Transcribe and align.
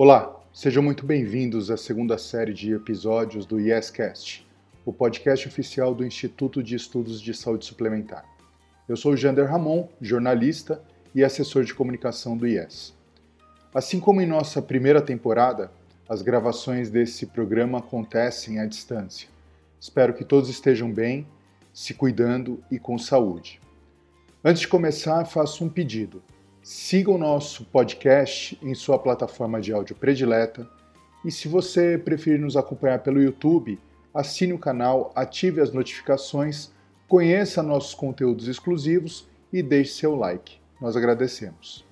Olá, 0.00 0.40
sejam 0.52 0.80
muito 0.80 1.04
bem-vindos 1.04 1.72
à 1.72 1.76
segunda 1.76 2.16
série 2.18 2.54
de 2.54 2.72
episódios 2.72 3.44
do 3.44 3.58
YesCast, 3.58 4.46
o 4.84 4.92
podcast 4.92 5.48
oficial 5.48 5.92
do 5.92 6.06
Instituto 6.06 6.62
de 6.62 6.76
Estudos 6.76 7.20
de 7.20 7.34
Saúde 7.34 7.66
Suplementar. 7.66 8.24
Eu 8.88 8.96
sou 8.96 9.16
Jander 9.16 9.50
Ramon, 9.50 9.88
jornalista 10.00 10.80
e 11.12 11.24
assessor 11.24 11.64
de 11.64 11.74
comunicação 11.74 12.36
do 12.36 12.46
IES. 12.46 12.94
Assim 13.74 13.98
como 13.98 14.20
em 14.20 14.26
nossa 14.26 14.62
primeira 14.62 15.02
temporada, 15.02 15.72
as 16.08 16.22
gravações 16.22 16.90
desse 16.90 17.26
programa 17.26 17.78
acontecem 17.78 18.60
à 18.60 18.66
distância. 18.66 19.28
Espero 19.80 20.14
que 20.14 20.24
todos 20.24 20.48
estejam 20.48 20.92
bem, 20.92 21.26
se 21.74 21.92
cuidando 21.92 22.62
e 22.70 22.78
com 22.78 22.96
saúde. 22.98 23.60
Antes 24.44 24.60
de 24.60 24.68
começar, 24.68 25.24
faço 25.24 25.64
um 25.64 25.68
pedido. 25.68 26.22
Siga 26.70 27.10
o 27.10 27.16
nosso 27.16 27.64
podcast 27.64 28.58
em 28.60 28.74
sua 28.74 28.98
plataforma 28.98 29.58
de 29.58 29.72
áudio 29.72 29.96
predileta 29.96 30.68
e 31.24 31.32
se 31.32 31.48
você 31.48 31.96
preferir 31.96 32.38
nos 32.38 32.58
acompanhar 32.58 32.98
pelo 32.98 33.22
YouTube, 33.22 33.80
assine 34.12 34.52
o 34.52 34.58
canal, 34.58 35.10
ative 35.14 35.62
as 35.62 35.72
notificações, 35.72 36.70
conheça 37.08 37.62
nossos 37.62 37.94
conteúdos 37.94 38.48
exclusivos 38.48 39.26
e 39.50 39.62
deixe 39.62 39.94
seu 39.94 40.14
like. 40.14 40.58
Nós 40.78 40.94
agradecemos. 40.94 41.86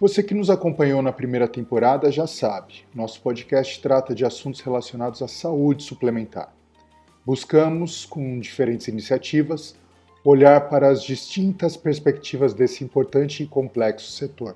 Você 0.00 0.22
que 0.22 0.32
nos 0.32 0.48
acompanhou 0.48 1.02
na 1.02 1.12
primeira 1.12 1.46
temporada 1.46 2.10
já 2.10 2.26
sabe, 2.26 2.86
nosso 2.94 3.20
podcast 3.20 3.78
trata 3.82 4.14
de 4.14 4.24
assuntos 4.24 4.62
relacionados 4.62 5.20
à 5.20 5.28
saúde 5.28 5.82
suplementar. 5.82 6.50
Buscamos, 7.26 8.06
com 8.06 8.40
diferentes 8.40 8.88
iniciativas, 8.88 9.78
olhar 10.24 10.68
para 10.68 10.88
as 10.88 11.02
distintas 11.02 11.76
perspectivas 11.76 12.52
desse 12.52 12.84
importante 12.84 13.42
e 13.42 13.46
complexo 13.46 14.12
setor. 14.12 14.54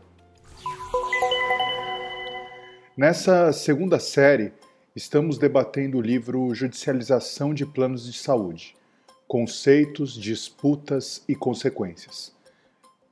Nessa 2.96 3.52
segunda 3.52 3.98
série, 3.98 4.52
estamos 4.94 5.38
debatendo 5.38 5.98
o 5.98 6.02
livro 6.02 6.54
Judicialização 6.54 7.54
de 7.54 7.64
Planos 7.64 8.04
de 8.04 8.16
Saúde: 8.18 8.76
Conceitos, 9.26 10.14
Disputas 10.14 11.24
e 11.26 11.34
Consequências. 11.34 12.32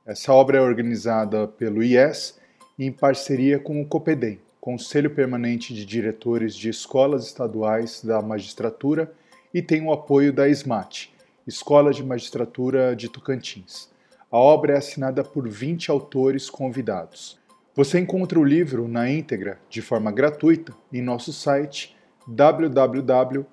Essa 0.05 0.31
obra 0.33 0.57
é 0.57 0.61
organizada 0.61 1.47
pelo 1.47 1.83
IES 1.83 2.39
em 2.77 2.91
parceria 2.91 3.59
com 3.59 3.81
o 3.81 3.85
COPEDEM, 3.85 4.39
Conselho 4.59 5.09
Permanente 5.09 5.73
de 5.73 5.85
Diretores 5.85 6.55
de 6.55 6.69
Escolas 6.69 7.25
Estaduais 7.25 8.01
da 8.03 8.21
Magistratura, 8.21 9.11
e 9.53 9.61
tem 9.61 9.85
o 9.85 9.91
apoio 9.91 10.33
da 10.33 10.47
SMAT, 10.47 11.12
Escola 11.45 11.91
de 11.91 12.01
Magistratura 12.01 12.95
de 12.95 13.09
Tocantins. 13.09 13.91
A 14.31 14.37
obra 14.37 14.75
é 14.75 14.77
assinada 14.77 15.23
por 15.25 15.49
20 15.49 15.91
autores 15.91 16.49
convidados. 16.49 17.37
Você 17.75 17.99
encontra 17.99 18.39
o 18.39 18.43
livro 18.43 18.87
na 18.87 19.11
íntegra, 19.11 19.59
de 19.69 19.81
forma 19.81 20.09
gratuita, 20.09 20.73
em 20.91 21.01
nosso 21.01 21.33
site 21.33 21.95
www.iess.org.br. 22.25 23.43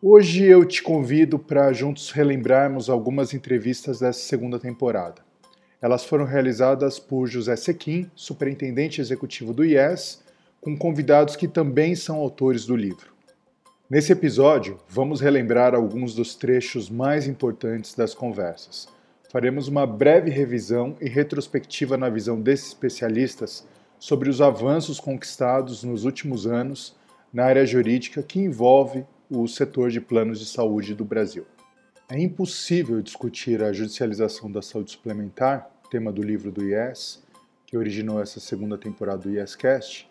Hoje 0.00 0.44
eu 0.44 0.64
te 0.64 0.82
convido 0.82 1.38
para 1.38 1.72
juntos 1.72 2.10
relembrarmos 2.10 2.88
algumas 2.88 3.34
entrevistas 3.34 4.00
dessa 4.00 4.20
segunda 4.20 4.58
temporada. 4.58 5.20
Elas 5.82 6.04
foram 6.04 6.24
realizadas 6.24 6.98
por 6.98 7.26
José 7.26 7.54
Sequim, 7.56 8.10
superintendente 8.14 9.00
executivo 9.00 9.52
do 9.52 9.64
IES, 9.64 10.26
com 10.60 10.76
convidados 10.76 11.36
que 11.36 11.48
também 11.48 11.94
são 11.94 12.16
autores 12.16 12.66
do 12.66 12.76
livro. 12.76 13.12
Nesse 13.88 14.12
episódio, 14.12 14.78
vamos 14.88 15.20
relembrar 15.20 15.74
alguns 15.74 16.14
dos 16.14 16.34
trechos 16.34 16.90
mais 16.90 17.26
importantes 17.26 17.94
das 17.94 18.14
conversas. 18.14 18.88
Faremos 19.30 19.68
uma 19.68 19.86
breve 19.86 20.30
revisão 20.30 20.96
e 21.00 21.08
retrospectiva 21.08 21.96
na 21.96 22.08
visão 22.08 22.40
desses 22.40 22.68
especialistas 22.68 23.66
sobre 23.98 24.28
os 24.28 24.40
avanços 24.40 25.00
conquistados 25.00 25.82
nos 25.82 26.04
últimos 26.04 26.46
anos 26.46 26.96
na 27.32 27.44
área 27.44 27.66
jurídica 27.66 28.22
que 28.22 28.40
envolve 28.40 29.04
o 29.30 29.46
setor 29.46 29.90
de 29.90 30.00
planos 30.00 30.38
de 30.38 30.46
saúde 30.46 30.94
do 30.94 31.04
Brasil. 31.04 31.46
É 32.10 32.18
impossível 32.18 33.02
discutir 33.02 33.62
a 33.62 33.72
judicialização 33.72 34.50
da 34.50 34.62
saúde 34.62 34.92
suplementar, 34.92 35.70
tema 35.90 36.10
do 36.10 36.22
livro 36.22 36.50
do 36.50 36.64
IES, 36.64 37.22
que 37.66 37.76
originou 37.76 38.22
essa 38.22 38.40
segunda 38.40 38.78
temporada 38.78 39.18
do 39.18 39.30
IEScast, 39.30 40.07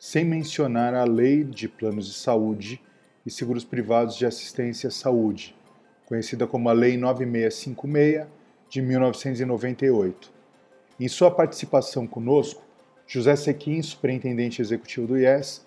sem 0.00 0.24
mencionar 0.24 0.94
a 0.94 1.04
Lei 1.04 1.44
de 1.44 1.68
Planos 1.68 2.06
de 2.06 2.14
Saúde 2.14 2.80
e 3.24 3.30
Seguros 3.30 3.64
Privados 3.64 4.16
de 4.16 4.24
Assistência 4.24 4.88
à 4.88 4.90
Saúde, 4.90 5.54
conhecida 6.06 6.46
como 6.46 6.70
a 6.70 6.72
Lei 6.72 6.96
9656 6.96 8.26
de 8.70 8.80
1998. 8.80 10.32
Em 10.98 11.06
sua 11.06 11.30
participação 11.30 12.06
conosco, 12.06 12.62
José 13.06 13.36
Sequim, 13.36 13.82
superintendente 13.82 14.62
executivo 14.62 15.08
do 15.08 15.18
IES, 15.18 15.66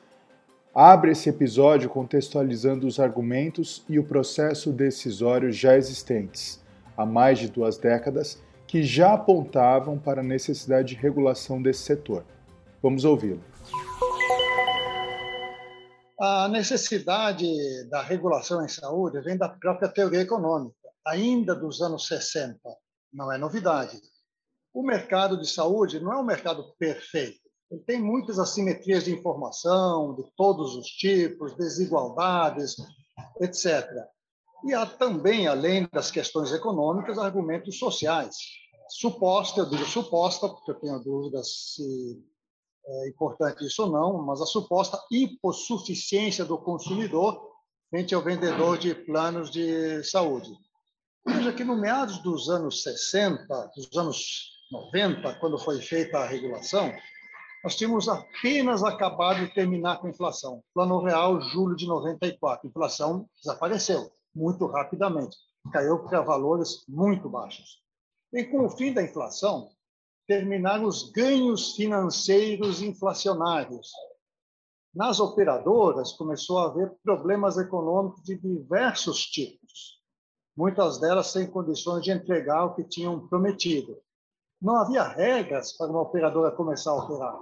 abre 0.73 1.11
esse 1.11 1.29
episódio 1.29 1.87
contextualizando 1.87 2.87
os 2.87 2.99
argumentos 2.99 3.85
e 3.87 3.99
o 3.99 4.03
processo 4.03 4.71
decisório 4.71 5.51
já 5.51 5.77
existentes, 5.77 6.59
há 6.97 7.05
mais 7.05 7.37
de 7.37 7.49
duas 7.49 7.77
décadas, 7.77 8.41
que 8.65 8.81
já 8.81 9.13
apontavam 9.13 9.99
para 9.99 10.21
a 10.21 10.23
necessidade 10.23 10.95
de 10.95 11.01
regulação 11.01 11.61
desse 11.61 11.83
setor. 11.83 12.25
Vamos 12.81 13.05
ouvi-lo. 13.05 13.53
A 16.25 16.47
necessidade 16.47 17.45
da 17.89 18.01
regulação 18.01 18.63
em 18.63 18.69
saúde 18.69 19.19
vem 19.19 19.37
da 19.37 19.49
própria 19.49 19.89
teoria 19.89 20.21
econômica, 20.21 20.73
ainda 21.05 21.53
dos 21.53 21.81
anos 21.81 22.07
60. 22.07 22.57
Não 23.11 23.29
é 23.29 23.37
novidade. 23.37 24.01
O 24.73 24.83
mercado 24.83 25.37
de 25.37 25.45
saúde 25.45 25.99
não 25.99 26.13
é 26.13 26.17
um 26.17 26.23
mercado 26.23 26.73
perfeito. 26.79 27.41
Ele 27.69 27.81
tem 27.81 28.01
muitas 28.01 28.39
assimetrias 28.39 29.03
de 29.03 29.11
informação, 29.11 30.15
de 30.15 30.23
todos 30.37 30.77
os 30.77 30.87
tipos, 30.87 31.57
desigualdades, 31.57 32.77
etc. 33.41 33.85
E 34.63 34.73
há 34.73 34.85
também, 34.85 35.45
além 35.47 35.89
das 35.91 36.09
questões 36.09 36.53
econômicas, 36.53 37.17
argumentos 37.17 37.77
sociais. 37.77 38.37
Suposta, 38.87 39.59
eu 39.59 39.69
digo 39.69 39.83
suposta, 39.83 40.47
porque 40.47 40.71
eu 40.71 40.79
tenho 40.79 41.03
dúvidas 41.03 41.73
se 41.73 42.23
é 42.85 43.09
importante 43.09 43.65
isso 43.65 43.83
ou 43.83 43.91
não, 43.91 44.21
mas 44.23 44.41
a 44.41 44.45
suposta 44.45 45.01
hipossuficiência 45.11 46.43
do 46.43 46.57
consumidor 46.57 47.51
frente 47.89 48.15
ao 48.15 48.21
vendedor 48.21 48.77
de 48.77 48.95
planos 48.95 49.51
de 49.51 50.03
saúde. 50.03 50.51
Veja 51.25 51.53
que 51.53 51.63
no 51.63 51.75
meados 51.75 52.17
dos 52.19 52.49
anos 52.49 52.83
60, 52.83 53.71
dos 53.75 53.95
anos 53.95 54.51
90, 54.71 55.35
quando 55.35 55.57
foi 55.57 55.79
feita 55.79 56.17
a 56.17 56.25
regulação, 56.25 56.91
nós 57.63 57.75
tínhamos 57.75 58.09
apenas 58.09 58.83
acabado 58.83 59.45
de 59.45 59.53
terminar 59.53 59.99
com 59.99 60.07
a 60.07 60.09
inflação. 60.09 60.61
Plano 60.73 61.01
Real, 61.01 61.39
julho 61.39 61.75
de 61.75 61.87
94. 61.87 62.67
A 62.67 62.69
inflação 62.69 63.29
desapareceu 63.41 64.11
muito 64.35 64.65
rapidamente, 64.65 65.37
caiu 65.71 65.99
para 65.99 66.21
valores 66.21 66.83
muito 66.89 67.29
baixos. 67.29 67.81
E 68.33 68.43
com 68.43 68.65
o 68.65 68.69
fim 68.69 68.91
da 68.91 69.03
inflação, 69.03 69.69
terminaram 70.27 70.85
os 70.85 71.11
ganhos 71.11 71.75
financeiros 71.75 72.81
inflacionários. 72.81 73.91
Nas 74.93 75.19
operadoras, 75.19 76.11
começou 76.13 76.59
a 76.59 76.65
haver 76.65 76.91
problemas 77.03 77.57
econômicos 77.57 78.21
de 78.23 78.37
diversos 78.37 79.25
tipos, 79.25 79.99
muitas 80.55 80.99
delas 80.99 81.27
sem 81.27 81.49
condições 81.49 82.03
de 82.03 82.11
entregar 82.11 82.65
o 82.65 82.75
que 82.75 82.83
tinham 82.83 83.27
prometido. 83.27 83.97
Não 84.61 84.77
havia 84.77 85.03
regras 85.03 85.73
para 85.73 85.91
uma 85.91 86.01
operadora 86.01 86.55
começar 86.55 86.91
a 86.91 87.03
operar. 87.03 87.37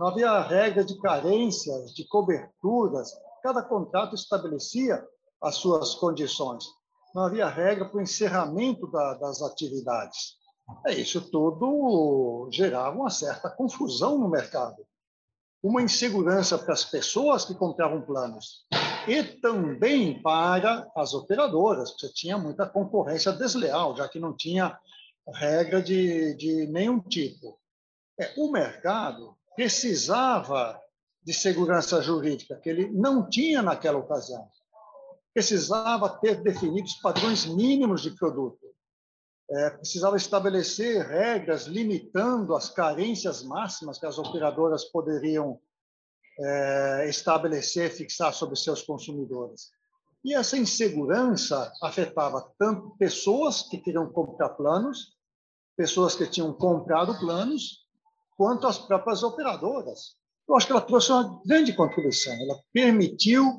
Não 0.00 0.08
havia 0.08 0.40
regras 0.40 0.86
de 0.86 0.98
carências, 0.98 1.94
de 1.94 2.04
coberturas. 2.08 3.12
Cada 3.42 3.62
contrato 3.62 4.14
estabelecia 4.14 5.06
as 5.40 5.56
suas 5.56 5.94
condições. 5.94 6.64
Não 7.14 7.24
havia 7.24 7.48
regra 7.48 7.84
para 7.84 7.98
o 7.98 8.02
encerramento 8.02 8.90
da, 8.90 9.14
das 9.14 9.40
atividades. 9.42 10.36
É, 10.86 10.94
isso 10.94 11.20
tudo 11.30 12.48
gerava 12.50 12.96
uma 12.96 13.10
certa 13.10 13.50
confusão 13.50 14.18
no 14.18 14.28
mercado, 14.28 14.86
uma 15.62 15.82
insegurança 15.82 16.58
para 16.58 16.72
as 16.72 16.84
pessoas 16.84 17.44
que 17.44 17.54
compravam 17.54 18.02
planos 18.02 18.66
e 19.06 19.22
também 19.22 20.20
para 20.22 20.90
as 20.96 21.12
operadoras, 21.12 21.90
porque 21.90 22.08
tinha 22.14 22.38
muita 22.38 22.66
concorrência 22.66 23.32
desleal, 23.32 23.96
já 23.96 24.08
que 24.08 24.18
não 24.18 24.34
tinha 24.34 24.78
regra 25.26 25.82
de, 25.82 26.34
de 26.34 26.66
nenhum 26.66 27.00
tipo. 27.00 27.58
É, 28.18 28.32
o 28.36 28.50
mercado 28.50 29.36
precisava 29.54 30.80
de 31.22 31.32
segurança 31.32 32.00
jurídica, 32.02 32.56
que 32.56 32.68
ele 32.68 32.90
não 32.90 33.28
tinha 33.28 33.62
naquela 33.62 33.98
ocasião. 33.98 34.46
Precisava 35.32 36.08
ter 36.08 36.42
definidos 36.42 36.94
padrões 36.94 37.46
mínimos 37.46 38.02
de 38.02 38.10
produto 38.10 38.63
é, 39.50 39.70
precisava 39.70 40.16
estabelecer 40.16 41.06
regras 41.06 41.66
limitando 41.66 42.54
as 42.54 42.70
carências 42.70 43.42
máximas 43.42 43.98
que 43.98 44.06
as 44.06 44.18
operadoras 44.18 44.84
poderiam 44.84 45.60
é, 46.38 47.06
estabelecer, 47.08 47.90
fixar 47.90 48.32
sobre 48.32 48.56
seus 48.56 48.82
consumidores. 48.82 49.70
E 50.24 50.34
essa 50.34 50.56
insegurança 50.56 51.70
afetava 51.82 52.50
tanto 52.58 52.96
pessoas 52.96 53.62
que 53.62 53.78
queriam 53.78 54.10
comprar 54.10 54.50
planos, 54.50 55.14
pessoas 55.76 56.16
que 56.16 56.26
tinham 56.26 56.52
comprado 56.52 57.18
planos, 57.18 57.84
quanto 58.36 58.66
as 58.66 58.78
próprias 58.78 59.22
operadoras. 59.22 60.16
Eu 60.48 60.56
acho 60.56 60.66
que 60.66 60.72
ela 60.72 60.80
trouxe 60.80 61.12
uma 61.12 61.40
grande 61.44 61.72
contribuição. 61.74 62.32
Ela 62.32 62.58
permitiu 62.72 63.56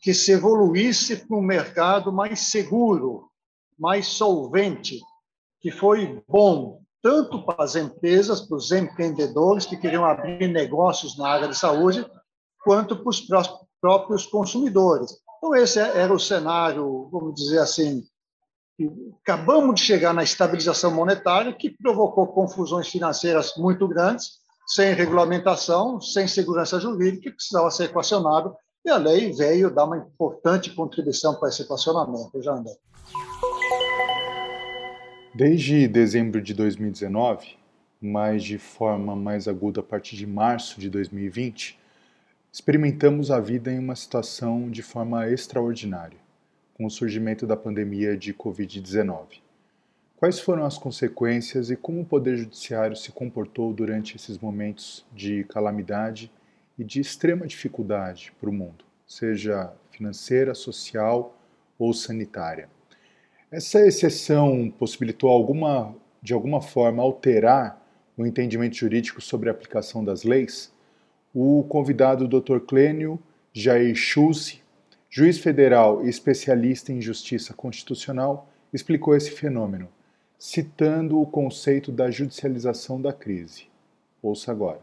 que 0.00 0.14
se 0.14 0.32
evoluísse 0.32 1.16
para 1.16 1.36
um 1.36 1.42
mercado 1.42 2.12
mais 2.12 2.40
seguro, 2.40 3.30
mais 3.78 4.06
solvente, 4.06 5.00
que 5.60 5.70
foi 5.70 6.22
bom 6.28 6.80
tanto 7.02 7.44
para 7.44 7.64
as 7.64 7.76
empresas, 7.76 8.40
para 8.40 8.56
os 8.56 8.72
empreendedores 8.72 9.66
que 9.66 9.76
queriam 9.76 10.04
abrir 10.04 10.48
negócios 10.48 11.16
na 11.16 11.28
área 11.28 11.48
de 11.48 11.56
saúde, 11.56 12.04
quanto 12.64 12.96
para 12.96 13.08
os 13.08 13.20
próprios 13.80 14.26
consumidores. 14.26 15.16
Então, 15.38 15.54
esse 15.54 15.78
era 15.78 16.12
o 16.12 16.18
cenário, 16.18 17.08
vamos 17.10 17.34
dizer 17.34 17.60
assim, 17.60 18.04
acabamos 19.22 19.76
de 19.76 19.82
chegar 19.82 20.12
na 20.12 20.22
estabilização 20.22 20.90
monetária, 20.90 21.52
que 21.52 21.70
provocou 21.70 22.26
confusões 22.28 22.88
financeiras 22.88 23.54
muito 23.56 23.86
grandes, 23.86 24.38
sem 24.66 24.92
regulamentação, 24.92 26.00
sem 26.00 26.28
segurança 26.28 26.78
jurídica, 26.78 27.30
que 27.30 27.36
precisava 27.36 27.70
ser 27.70 27.84
equacionado, 27.84 28.54
e 28.84 28.90
a 28.90 28.96
lei 28.96 29.32
veio 29.32 29.74
dar 29.74 29.84
uma 29.84 29.98
importante 29.98 30.74
contribuição 30.74 31.34
para 31.34 31.48
esse 31.48 31.62
equacionamento, 31.62 32.42
já 32.42 32.52
andei. 32.52 32.76
Desde 35.40 35.86
dezembro 35.86 36.42
de 36.42 36.52
2019, 36.52 37.56
mas 38.02 38.42
de 38.42 38.58
forma 38.58 39.14
mais 39.14 39.46
aguda 39.46 39.78
a 39.78 39.84
partir 39.84 40.16
de 40.16 40.26
março 40.26 40.80
de 40.80 40.90
2020, 40.90 41.78
experimentamos 42.52 43.30
a 43.30 43.38
vida 43.38 43.70
em 43.70 43.78
uma 43.78 43.94
situação 43.94 44.68
de 44.68 44.82
forma 44.82 45.30
extraordinária, 45.30 46.18
com 46.74 46.84
o 46.84 46.90
surgimento 46.90 47.46
da 47.46 47.56
pandemia 47.56 48.16
de 48.16 48.34
Covid-19. 48.34 49.40
Quais 50.16 50.40
foram 50.40 50.64
as 50.64 50.76
consequências 50.76 51.70
e 51.70 51.76
como 51.76 52.00
o 52.00 52.04
Poder 52.04 52.36
Judiciário 52.36 52.96
se 52.96 53.12
comportou 53.12 53.72
durante 53.72 54.16
esses 54.16 54.38
momentos 54.38 55.06
de 55.14 55.44
calamidade 55.44 56.32
e 56.76 56.82
de 56.82 56.98
extrema 57.00 57.46
dificuldade 57.46 58.32
para 58.40 58.50
o 58.50 58.52
mundo, 58.52 58.84
seja 59.06 59.72
financeira, 59.92 60.52
social 60.52 61.38
ou 61.78 61.94
sanitária? 61.94 62.68
Essa 63.50 63.86
exceção 63.86 64.70
possibilitou 64.78 65.30
alguma, 65.30 65.94
de 66.22 66.34
alguma 66.34 66.60
forma 66.60 67.02
alterar 67.02 67.82
o 68.14 68.26
entendimento 68.26 68.76
jurídico 68.76 69.22
sobre 69.22 69.48
a 69.48 69.52
aplicação 69.52 70.04
das 70.04 70.22
leis? 70.22 70.70
O 71.34 71.64
convidado 71.64 72.28
Dr. 72.28 72.58
Clênio 72.60 73.18
Jair 73.50 73.94
Schulze, 73.94 74.60
juiz 75.08 75.38
federal 75.38 76.04
e 76.04 76.10
especialista 76.10 76.92
em 76.92 77.00
justiça 77.00 77.54
constitucional, 77.54 78.50
explicou 78.70 79.16
esse 79.16 79.30
fenômeno, 79.30 79.88
citando 80.38 81.18
o 81.18 81.26
conceito 81.26 81.90
da 81.90 82.10
judicialização 82.10 83.00
da 83.00 83.14
crise. 83.14 83.64
Ouça 84.22 84.52
agora. 84.52 84.80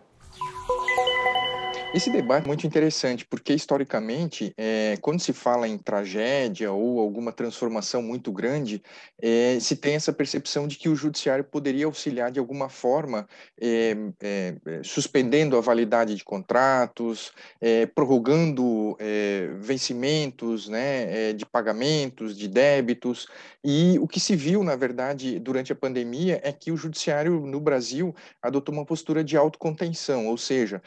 Esse 1.94 2.10
debate 2.10 2.44
é 2.44 2.48
muito 2.48 2.68
interessante, 2.68 3.24
porque 3.24 3.54
historicamente, 3.54 4.54
é, 4.58 4.98
quando 5.00 5.22
se 5.22 5.32
fala 5.32 5.66
em 5.66 5.78
tragédia 5.78 6.70
ou 6.70 7.00
alguma 7.00 7.32
transformação 7.32 8.02
muito 8.02 8.34
grande, 8.34 8.84
é, 9.22 9.58
se 9.62 9.78
tem 9.78 9.96
essa 9.96 10.12
percepção 10.12 10.68
de 10.68 10.76
que 10.76 10.90
o 10.90 10.96
judiciário 10.96 11.46
poderia 11.46 11.86
auxiliar 11.86 12.32
de 12.32 12.40
alguma 12.40 12.68
forma, 12.68 13.26
é, 13.62 13.96
suspendendo 14.84 15.58
a 15.58 15.62
validade 15.62 16.16
de 16.16 16.24
contratos, 16.26 17.32
prorrogando 17.94 18.98
vencimentos 19.62 20.68
né, 20.68 21.32
de 21.32 21.46
pagamentos, 21.46 22.38
de 22.38 22.50
débitos. 22.50 23.28
E 23.64 23.98
o 24.00 24.08
que 24.08 24.20
se 24.20 24.36
viu, 24.36 24.64
na 24.64 24.76
verdade, 24.76 25.40
durante 25.40 25.72
a 25.72 25.76
pandemia 25.76 26.42
é 26.44 26.52
que 26.52 26.72
o 26.72 26.78
judiciário 26.78 27.40
no 27.46 27.60
Brasil 27.60 28.14
adotou 28.42 28.76
uma 28.76 28.86
postura 28.86 29.24
de 29.24 29.38
autocontenção, 29.38 30.28
ou 30.28 30.38
seja, 30.38 30.82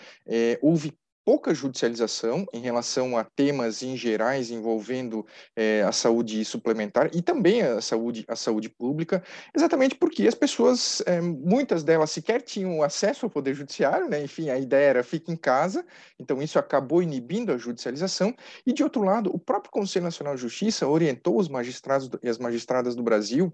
houve 0.61 0.98
pouca 1.29 1.55
judicialização 1.55 2.47
em 2.55 2.61
relação 2.61 3.19
a 3.19 3.23
temas 3.23 3.83
em 3.83 3.95
gerais 3.99 4.51
envolvendo 4.51 5.27
é, 5.55 5.83
a 5.83 5.93
saúde 5.93 6.43
suplementar 6.43 7.11
e 7.15 7.21
também 7.21 7.61
a 7.61 7.83
saúde, 7.83 8.25
a 8.27 8.35
saúde 8.35 8.71
pública, 8.71 9.23
exatamente 9.55 9.95
porque 9.95 10.27
as 10.27 10.35
pessoas, 10.35 11.03
é, 11.05 11.21
muitas 11.21 11.85
delas 11.85 12.13
sequer 12.13 12.41
tinham 12.41 12.83
acesso 12.83 13.27
ao 13.27 13.31
poder 13.31 13.53
judiciário, 13.53 14.09
né? 14.09 14.23
enfim, 14.25 14.49
a 14.49 14.59
ideia 14.59 14.89
era 14.89 15.03
fica 15.03 15.31
em 15.31 15.37
casa, 15.37 15.85
então 16.19 16.41
isso 16.41 16.59
acabou 16.59 17.03
inibindo 17.03 17.53
a 17.53 17.59
judicialização, 17.59 18.35
e 18.67 18.73
de 18.73 18.83
outro 18.83 19.03
lado, 19.03 19.31
o 19.31 19.39
próprio 19.39 19.71
Conselho 19.71 20.07
Nacional 20.07 20.35
de 20.35 20.41
Justiça 20.41 20.89
orientou 20.89 21.39
os 21.39 21.47
magistrados 21.47 22.09
e 22.23 22.29
as 22.31 22.39
magistradas 22.39 22.95
do 22.97 23.03
Brasil 23.03 23.53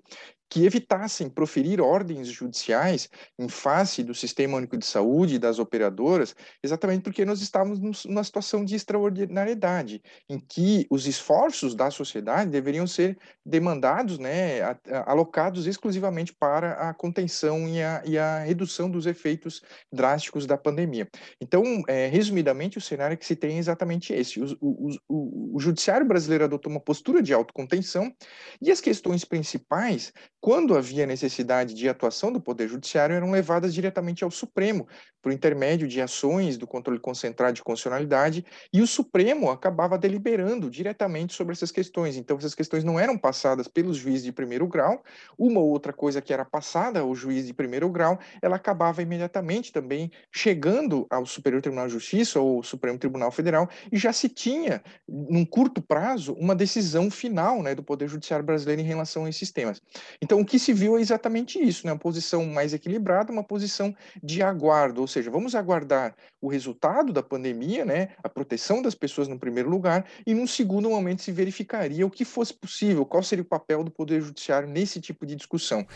que 0.48 0.64
evitassem 0.64 1.28
proferir 1.28 1.80
ordens 1.80 2.28
judiciais 2.28 3.08
em 3.36 3.48
face 3.48 4.04
do 4.04 4.14
Sistema 4.14 4.58
Único 4.58 4.76
de 4.76 4.86
Saúde 4.86 5.34
e 5.34 5.38
das 5.40 5.58
operadoras, 5.58 6.36
exatamente 6.62 7.02
porque 7.02 7.24
nós 7.24 7.40
estávamos 7.40 7.63
numa 7.64 8.24
situação 8.24 8.64
de 8.64 8.74
extraordinariedade, 8.74 10.02
em 10.28 10.38
que 10.38 10.86
os 10.90 11.06
esforços 11.06 11.74
da 11.74 11.90
sociedade 11.90 12.50
deveriam 12.50 12.86
ser 12.86 13.18
demandados, 13.44 14.18
né, 14.18 14.60
alocados 15.06 15.66
exclusivamente 15.66 16.34
para 16.34 16.72
a 16.88 16.94
contenção 16.94 17.68
e 17.68 17.82
a, 17.82 18.02
e 18.04 18.18
a 18.18 18.40
redução 18.40 18.90
dos 18.90 19.06
efeitos 19.06 19.62
drásticos 19.92 20.46
da 20.46 20.56
pandemia. 20.56 21.08
Então, 21.40 21.82
é, 21.88 22.06
resumidamente, 22.06 22.78
o 22.78 22.80
cenário 22.80 23.16
que 23.16 23.26
se 23.26 23.36
tem 23.36 23.56
é 23.56 23.58
exatamente 23.58 24.12
esse. 24.12 24.40
O, 24.40 24.56
o, 24.60 24.90
o, 25.08 25.56
o 25.56 25.60
judiciário 25.60 26.06
brasileiro 26.06 26.44
adotou 26.44 26.70
uma 26.70 26.80
postura 26.80 27.22
de 27.22 27.32
autocontenção 27.32 28.12
e 28.60 28.70
as 28.70 28.80
questões 28.80 29.24
principais 29.24 30.12
quando 30.44 30.76
havia 30.76 31.06
necessidade 31.06 31.72
de 31.72 31.88
atuação 31.88 32.30
do 32.30 32.38
Poder 32.38 32.68
Judiciário, 32.68 33.16
eram 33.16 33.30
levadas 33.30 33.72
diretamente 33.72 34.24
ao 34.24 34.30
Supremo, 34.30 34.86
por 35.24 35.32
intermédio 35.32 35.88
de 35.88 36.02
ações 36.02 36.58
do 36.58 36.66
controle 36.66 37.00
concentrado 37.00 37.54
de 37.54 37.62
constitucionalidade, 37.62 38.44
e 38.70 38.82
o 38.82 38.86
Supremo 38.86 39.50
acabava 39.50 39.96
deliberando 39.96 40.68
diretamente 40.68 41.32
sobre 41.32 41.54
essas 41.54 41.72
questões. 41.72 42.18
Então, 42.18 42.36
essas 42.36 42.54
questões 42.54 42.84
não 42.84 43.00
eram 43.00 43.16
passadas 43.16 43.66
pelos 43.66 43.96
juízes 43.96 44.22
de 44.22 44.32
primeiro 44.32 44.68
grau, 44.68 45.02
uma 45.38 45.60
ou 45.60 45.70
outra 45.70 45.94
coisa 45.94 46.20
que 46.20 46.30
era 46.30 46.44
passada 46.44 47.00
ao 47.00 47.14
juiz 47.14 47.46
de 47.46 47.54
primeiro 47.54 47.88
grau, 47.88 48.18
ela 48.42 48.56
acabava 48.56 49.00
imediatamente 49.00 49.72
também 49.72 50.10
chegando 50.30 51.06
ao 51.08 51.24
Superior 51.24 51.62
Tribunal 51.62 51.86
de 51.86 51.94
Justiça 51.94 52.38
ou 52.38 52.62
Supremo 52.62 52.98
Tribunal 52.98 53.30
Federal, 53.30 53.66
e 53.90 53.96
já 53.96 54.12
se 54.12 54.28
tinha, 54.28 54.82
num 55.08 55.46
curto 55.46 55.80
prazo, 55.80 56.34
uma 56.34 56.54
decisão 56.54 57.10
final 57.10 57.62
né, 57.62 57.74
do 57.74 57.82
Poder 57.82 58.08
Judiciário 58.08 58.44
brasileiro 58.44 58.82
em 58.82 58.84
relação 58.84 59.24
a 59.24 59.30
esses 59.30 59.50
temas. 59.50 59.80
Então, 60.20 60.38
o 60.38 60.44
que 60.44 60.58
se 60.58 60.74
viu 60.74 60.98
é 60.98 61.00
exatamente 61.00 61.58
isso, 61.58 61.86
né? 61.86 61.94
uma 61.94 61.98
posição 61.98 62.44
mais 62.44 62.74
equilibrada, 62.74 63.32
uma 63.32 63.42
posição 63.42 63.96
de 64.22 64.42
aguardo, 64.42 65.00
ou 65.00 65.13
seja, 65.14 65.30
vamos 65.30 65.54
aguardar 65.54 66.14
o 66.40 66.48
resultado 66.48 67.12
da 67.12 67.22
pandemia, 67.22 67.84
né? 67.84 68.08
a 68.22 68.28
proteção 68.28 68.82
das 68.82 68.94
pessoas 68.94 69.28
no 69.28 69.38
primeiro 69.38 69.70
lugar, 69.70 70.04
e 70.26 70.34
num 70.34 70.46
segundo 70.46 70.90
momento 70.90 71.22
se 71.22 71.30
verificaria 71.30 72.04
o 72.04 72.10
que 72.10 72.24
fosse 72.24 72.52
possível, 72.52 73.06
qual 73.06 73.22
seria 73.22 73.42
o 73.42 73.46
papel 73.46 73.84
do 73.84 73.90
Poder 73.90 74.20
Judiciário 74.20 74.68
nesse 74.68 75.00
tipo 75.00 75.24
de 75.24 75.36
discussão. 75.36 75.86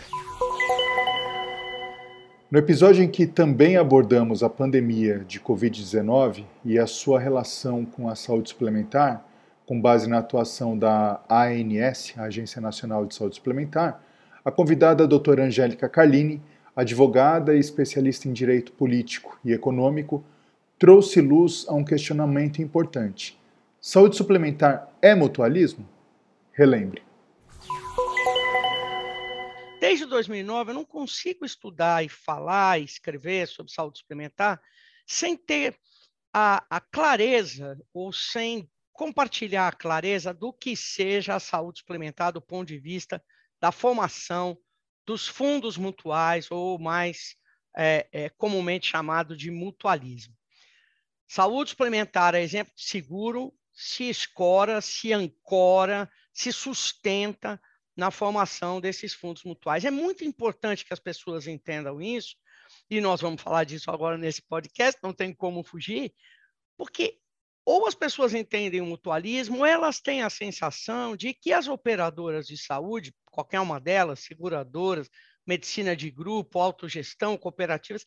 No 2.50 2.58
episódio 2.58 3.02
em 3.02 3.10
que 3.10 3.26
também 3.26 3.76
abordamos 3.76 4.42
a 4.42 4.48
pandemia 4.48 5.18
de 5.18 5.38
Covid-19 5.38 6.46
e 6.64 6.78
a 6.78 6.87
sua 6.87 7.20
relação 7.20 7.84
com 7.84 8.08
a 8.08 8.14
saúde 8.14 8.50
suplementar, 8.50 9.22
com 9.66 9.78
base 9.78 10.08
na 10.08 10.18
atuação 10.18 10.78
da 10.78 11.20
ANS, 11.28 12.14
Agência 12.16 12.58
Nacional 12.58 13.04
de 13.04 13.14
Saúde 13.14 13.34
Suplementar, 13.34 14.00
a 14.42 14.50
convidada 14.50 15.04
a 15.04 15.06
doutora 15.06 15.44
Angélica 15.44 15.90
Carlini, 15.90 16.40
advogada 16.78 17.56
e 17.56 17.58
especialista 17.58 18.28
em 18.28 18.32
direito 18.32 18.70
político 18.70 19.37
e 19.44 19.52
econômico, 19.52 20.25
trouxe 20.78 21.20
luz 21.20 21.66
a 21.68 21.75
um 21.75 21.85
questionamento 21.85 22.62
importante. 22.62 23.37
Saúde 23.80 24.16
suplementar 24.16 24.88
é 25.02 25.12
mutualismo? 25.12 25.88
Relembre. 26.52 27.02
Desde 29.80 30.06
2009, 30.06 30.70
eu 30.70 30.75
não 30.76 30.85
consigo 30.85 31.44
estudar 31.44 32.04
e 32.04 32.08
falar 32.08 32.80
e 32.80 32.85
escrever 32.85 33.49
sobre 33.49 33.73
saúde 33.73 33.99
suplementar 33.99 34.62
sem 35.04 35.37
ter 35.37 35.76
a, 36.32 36.64
a 36.70 36.80
clareza 36.80 37.76
ou 37.92 38.12
sem 38.12 38.70
compartilhar 38.92 39.66
a 39.66 39.73
clareza 39.73 40.32
do 40.32 40.52
que 40.52 40.76
seja 40.76 41.35
a 41.35 41.40
saúde 41.40 41.80
suplementar 41.80 42.32
do 42.32 42.40
ponto 42.40 42.68
de 42.68 42.78
vista 42.78 43.20
da 43.61 43.73
formação 43.73 44.56
dos 45.08 45.26
fundos 45.26 45.78
mutuais, 45.78 46.50
ou 46.50 46.78
mais 46.78 47.34
é, 47.74 48.06
é, 48.12 48.28
comumente 48.28 48.86
chamado 48.86 49.34
de 49.34 49.50
mutualismo. 49.50 50.36
Saúde 51.26 51.70
suplementar 51.70 52.34
é 52.34 52.42
exemplo 52.42 52.74
de 52.76 52.82
seguro, 52.82 53.54
se 53.72 54.04
escora, 54.04 54.82
se 54.82 55.10
ancora, 55.10 56.10
se 56.30 56.52
sustenta 56.52 57.58
na 57.96 58.10
formação 58.10 58.82
desses 58.82 59.14
fundos 59.14 59.44
mutuais. 59.44 59.82
É 59.82 59.90
muito 59.90 60.24
importante 60.24 60.84
que 60.84 60.92
as 60.92 61.00
pessoas 61.00 61.46
entendam 61.46 62.02
isso, 62.02 62.36
e 62.90 63.00
nós 63.00 63.22
vamos 63.22 63.40
falar 63.40 63.64
disso 63.64 63.90
agora 63.90 64.18
nesse 64.18 64.42
podcast, 64.42 65.00
não 65.02 65.14
tem 65.14 65.32
como 65.32 65.64
fugir, 65.64 66.12
porque 66.76 67.18
ou 67.70 67.87
as 67.87 67.94
pessoas 67.94 68.32
entendem 68.32 68.80
o 68.80 68.87
mutualismo, 68.87 69.58
ou 69.58 69.66
elas 69.66 70.00
têm 70.00 70.22
a 70.22 70.30
sensação 70.30 71.14
de 71.14 71.34
que 71.34 71.52
as 71.52 71.68
operadoras 71.68 72.46
de 72.46 72.56
saúde, 72.56 73.14
qualquer 73.30 73.60
uma 73.60 73.78
delas, 73.78 74.20
seguradoras, 74.20 75.10
medicina 75.46 75.94
de 75.94 76.10
grupo, 76.10 76.58
autogestão, 76.60 77.37
cooperativas, 77.37 78.06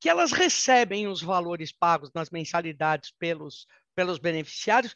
que 0.00 0.08
elas 0.08 0.32
recebem 0.32 1.06
os 1.06 1.22
valores 1.22 1.70
pagos 1.70 2.10
nas 2.12 2.30
mensalidades 2.30 3.12
pelos, 3.16 3.68
pelos 3.94 4.18
beneficiários, 4.18 4.92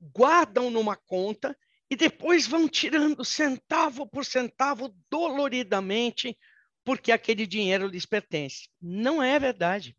guardam 0.00 0.70
numa 0.70 0.96
conta 0.96 1.54
e 1.90 1.96
depois 1.96 2.46
vão 2.46 2.66
tirando 2.66 3.22
centavo 3.26 4.06
por 4.06 4.24
centavo 4.24 4.88
doloridamente, 5.10 6.34
porque 6.82 7.12
aquele 7.12 7.46
dinheiro 7.46 7.88
lhes 7.88 8.06
pertence. 8.06 8.70
Não 8.80 9.22
é 9.22 9.38
verdade. 9.38 9.94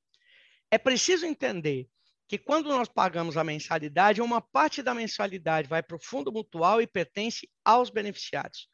É 0.72 0.80
preciso 0.80 1.28
entender 1.28 1.88
que 2.32 2.38
quando 2.38 2.70
nós 2.70 2.88
pagamos 2.88 3.36
a 3.36 3.44
mensalidade, 3.44 4.22
uma 4.22 4.40
parte 4.40 4.82
da 4.82 4.94
mensalidade 4.94 5.68
vai 5.68 5.84
para 5.84 5.98
o 5.98 6.02
fundo 6.02 6.32
mutual 6.32 6.82
e 6.82 6.88
pertence 6.88 7.46
aos 7.62 7.90
beneficiários. 7.90 8.70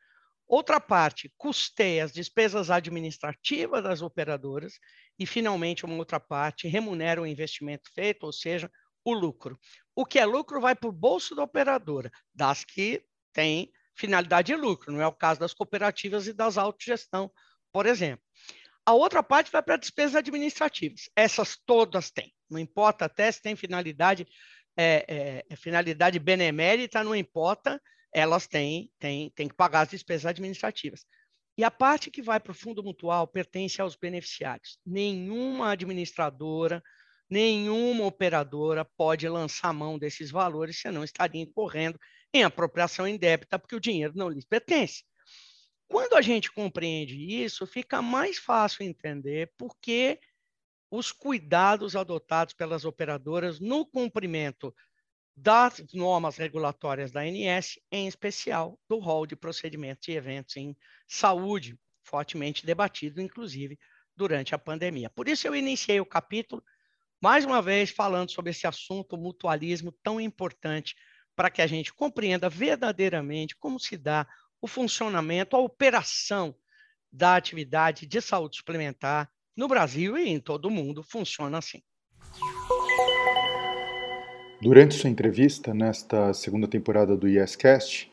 Outra 0.48 0.80
parte 0.80 1.34
custeia 1.36 2.06
as 2.06 2.12
despesas 2.12 2.70
administrativas 2.70 3.82
das 3.84 4.04
operadoras 4.04 4.74
e, 5.18 5.26
finalmente, 5.26 5.86
uma 5.86 5.96
outra 5.96 6.20
parte 6.20 6.68
remunera 6.68 7.20
o 7.20 7.26
investimento 7.26 7.90
feito, 7.96 8.28
ou 8.28 8.32
seja, 8.32 8.70
o 9.04 9.12
lucro. 9.12 9.60
O 9.96 10.06
que 10.06 10.20
é 10.20 10.26
lucro 10.26 10.62
vai 10.62 10.76
para 10.76 10.90
o 10.90 10.92
bolso 10.92 11.34
da 11.34 11.42
operadora, 11.42 12.12
das 12.36 12.64
que 12.64 13.04
têm 13.34 13.72
finalidade 13.96 14.54
de 14.54 14.56
lucro, 14.56 14.92
não 14.92 15.02
é 15.02 15.08
o 15.08 15.12
caso 15.12 15.40
das 15.40 15.56
cooperativas 15.56 16.28
e 16.28 16.34
das 16.34 16.60
autogestão, 16.60 17.32
por 17.74 17.88
exemplo. 17.88 18.24
A 18.88 18.94
outra 18.94 19.22
parte 19.22 19.52
vai 19.52 19.62
para 19.62 19.76
despesas 19.76 20.16
administrativas. 20.16 21.10
Essas 21.14 21.58
todas 21.58 22.10
têm. 22.10 22.34
Não 22.50 22.58
importa 22.58 23.04
até 23.04 23.30
se 23.30 23.42
tem 23.42 23.54
finalidade, 23.54 24.26
é, 24.78 25.44
é, 25.50 25.56
finalidade 25.58 26.18
benemérita, 26.20 27.04
não 27.04 27.14
importa, 27.14 27.82
elas 28.14 28.48
têm, 28.48 28.90
têm, 28.98 29.30
têm 29.32 29.50
que 29.50 29.56
pagar 29.56 29.82
as 29.82 29.90
despesas 29.90 30.28
administrativas. 30.28 31.06
E 31.58 31.66
a 31.66 31.70
parte 31.70 32.10
que 32.10 32.22
vai 32.22 32.40
para 32.40 32.54
o 32.54 32.56
fundo 32.56 32.82
mutual 32.82 33.28
pertence 33.28 33.82
aos 33.82 33.98
beneficiários. 33.98 34.80
Nenhuma 34.86 35.72
administradora, 35.72 36.82
nenhuma 37.30 38.06
operadora 38.06 38.86
pode 38.96 39.28
lançar 39.28 39.74
mão 39.74 40.00
desses 40.00 40.32
valores, 40.32 40.80
senão 40.80 41.04
estaria 41.04 41.42
incorrendo 41.42 42.00
em 42.34 42.42
apropriação 42.42 43.06
indébita, 43.06 43.60
porque 43.60 43.76
o 43.76 43.82
dinheiro 43.82 44.14
não 44.16 44.30
lhes 44.30 44.46
pertence. 44.46 45.04
Quando 45.88 46.16
a 46.16 46.22
gente 46.22 46.52
compreende 46.52 47.16
isso, 47.16 47.66
fica 47.66 48.02
mais 48.02 48.38
fácil 48.38 48.84
entender 48.84 49.54
por 49.58 49.78
que 49.80 50.20
os 50.92 51.12
cuidados 51.12 51.96
adotados 51.96 52.54
pelas 52.54 52.86
operadoras 52.86 53.60
no 53.60 53.86
cumprimento 53.86 54.74
das 55.36 55.84
normas 55.94 56.36
regulatórias 56.38 57.12
da 57.12 57.22
ANS, 57.22 57.80
em 57.92 58.08
especial 58.08 58.80
do 58.90 58.98
rol 58.98 59.26
de 59.26 59.36
procedimentos 59.36 60.08
e 60.08 60.14
eventos 60.14 60.58
em 60.58 60.76
saúde, 61.08 61.78
fortemente 62.04 62.66
debatido, 62.66 63.22
inclusive, 63.22 63.78
durante 64.16 64.56
a 64.56 64.58
pandemia. 64.58 65.10
Por 65.12 65.28
isso, 65.28 65.46
eu 65.46 65.56
iniciei 65.56 66.00
o 66.00 66.06
capítulo, 66.06 66.64
mais 67.22 67.46
uma 67.46 67.62
vez, 67.62 67.92
falando 67.92 68.32
sobre 68.32 68.50
esse 68.50 68.66
assunto, 68.66 69.14
o 69.14 69.20
mutualismo 69.20 69.92
tão 70.04 70.20
importante 70.20 70.96
para 71.36 71.52
que 71.52 71.62
a 71.62 71.68
gente 71.68 71.94
compreenda 71.94 72.50
verdadeiramente 72.50 73.56
como 73.56 73.80
se 73.80 73.96
dá 73.96 74.28
o 74.62 74.68
funcionamento, 74.68 75.56
a 75.56 75.60
operação 75.60 76.56
da 77.12 77.36
atividade 77.36 78.06
de 78.06 78.22
saúde 78.22 78.58
suplementar 78.58 79.30
no 79.56 79.68
Brasil 79.68 80.18
e 80.18 80.30
em 80.30 80.40
todo 80.40 80.66
o 80.66 80.72
mundo 80.72 81.02
funciona 81.02 81.58
assim. 81.58 81.82
Durante 84.62 84.96
sua 84.96 85.10
entrevista 85.10 85.74
nesta 85.74 86.34
segunda 86.34 86.68
temporada 86.68 87.16
do 87.16 87.28
YesCast, 87.28 88.12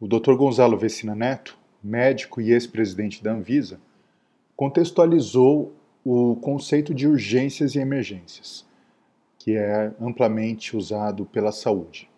o 0.00 0.08
Dr. 0.08 0.34
Gonzalo 0.34 0.78
Vecina 0.78 1.14
Neto, 1.14 1.56
médico 1.82 2.40
e 2.40 2.52
ex-presidente 2.52 3.22
da 3.22 3.32
Anvisa, 3.32 3.80
contextualizou 4.56 5.74
o 6.04 6.36
conceito 6.36 6.94
de 6.94 7.06
urgências 7.06 7.74
e 7.74 7.78
emergências, 7.78 8.66
que 9.38 9.56
é 9.56 9.92
amplamente 10.00 10.76
usado 10.76 11.24
pela 11.26 11.52
saúde. 11.52 12.08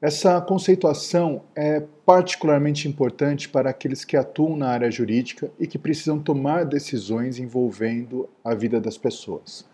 Essa 0.00 0.40
conceituação 0.40 1.42
é 1.54 1.84
particularmente 2.06 2.88
importante 2.88 3.46
para 3.46 3.68
aqueles 3.68 4.02
que 4.02 4.16
atuam 4.16 4.56
na 4.56 4.68
área 4.68 4.90
jurídica 4.90 5.50
e 5.60 5.66
que 5.66 5.78
precisam 5.78 6.18
tomar 6.18 6.64
decisões 6.64 7.38
envolvendo 7.38 8.26
a 8.42 8.54
vida 8.54 8.80
das 8.80 8.96
pessoas. 8.96 9.66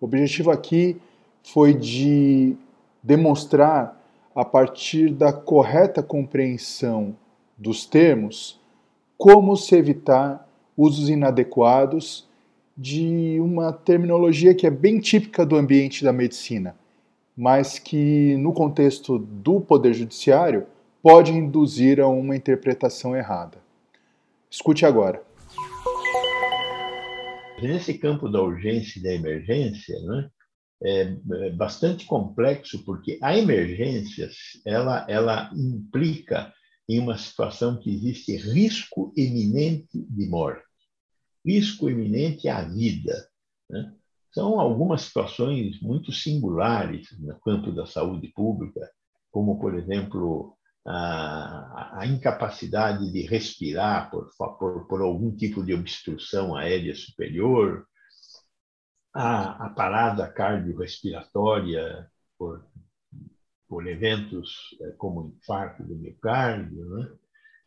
O 0.00 0.06
objetivo 0.06 0.50
aqui 0.50 0.96
foi 1.42 1.74
de 1.74 2.56
demonstrar, 3.02 4.00
a 4.34 4.42
partir 4.42 5.10
da 5.10 5.34
correta 5.34 6.02
compreensão 6.02 7.14
dos 7.56 7.84
termos, 7.84 8.58
como 9.18 9.54
se 9.54 9.76
evitar 9.76 10.48
usos 10.76 11.10
inadequados 11.10 12.26
de 12.76 13.38
uma 13.38 13.70
terminologia 13.70 14.54
que 14.54 14.66
é 14.66 14.70
bem 14.70 14.98
típica 14.98 15.44
do 15.44 15.56
ambiente 15.56 16.02
da 16.02 16.12
medicina, 16.12 16.74
mas 17.36 17.78
que, 17.78 18.36
no 18.36 18.52
contexto 18.52 19.18
do 19.18 19.60
Poder 19.60 19.92
Judiciário, 19.92 20.66
pode 21.02 21.32
induzir 21.32 22.00
a 22.00 22.08
uma 22.08 22.36
interpretação 22.36 23.16
errada. 23.16 23.58
Escute 24.50 24.86
agora. 24.86 25.22
Nesse 27.60 27.94
campo 27.98 28.28
da 28.28 28.42
urgência 28.42 28.98
e 28.98 29.02
da 29.02 29.12
emergência, 29.12 29.98
né, 30.02 30.30
é, 30.82 31.16
é 31.46 31.50
bastante 31.50 32.04
complexo 32.06 32.84
porque 32.84 33.18
a 33.22 33.36
emergência 33.36 34.28
ela 34.66 35.06
ela 35.08 35.50
implica 35.54 36.52
em 36.88 36.98
uma 36.98 37.16
situação 37.16 37.78
que 37.80 37.94
existe 37.94 38.36
risco 38.36 39.12
iminente 39.16 39.98
de 39.98 40.28
morte, 40.28 40.62
risco 41.44 41.88
iminente 41.88 42.48
à 42.48 42.62
vida. 42.62 43.28
Né? 43.70 43.94
São 44.34 44.58
algumas 44.58 45.02
situações 45.02 45.80
muito 45.80 46.10
singulares 46.10 47.06
no 47.20 47.38
campo 47.38 47.70
da 47.70 47.86
saúde 47.86 48.32
pública, 48.34 48.90
como, 49.30 49.60
por 49.60 49.78
exemplo, 49.78 50.58
a, 50.84 52.00
a 52.00 52.06
incapacidade 52.08 53.12
de 53.12 53.22
respirar 53.22 54.10
por, 54.10 54.28
por, 54.58 54.88
por 54.88 55.00
algum 55.02 55.36
tipo 55.36 55.64
de 55.64 55.72
obstrução 55.72 56.56
aérea 56.56 56.96
superior, 56.96 57.86
a, 59.14 59.66
a 59.66 59.70
parada 59.70 60.26
cardiorrespiratória 60.26 62.10
por, 62.36 62.66
por 63.68 63.86
eventos 63.86 64.76
é, 64.80 64.90
como 64.98 65.28
infarto 65.28 65.84
do 65.84 65.94
miocárdio, 65.94 66.84
né? 66.86 67.08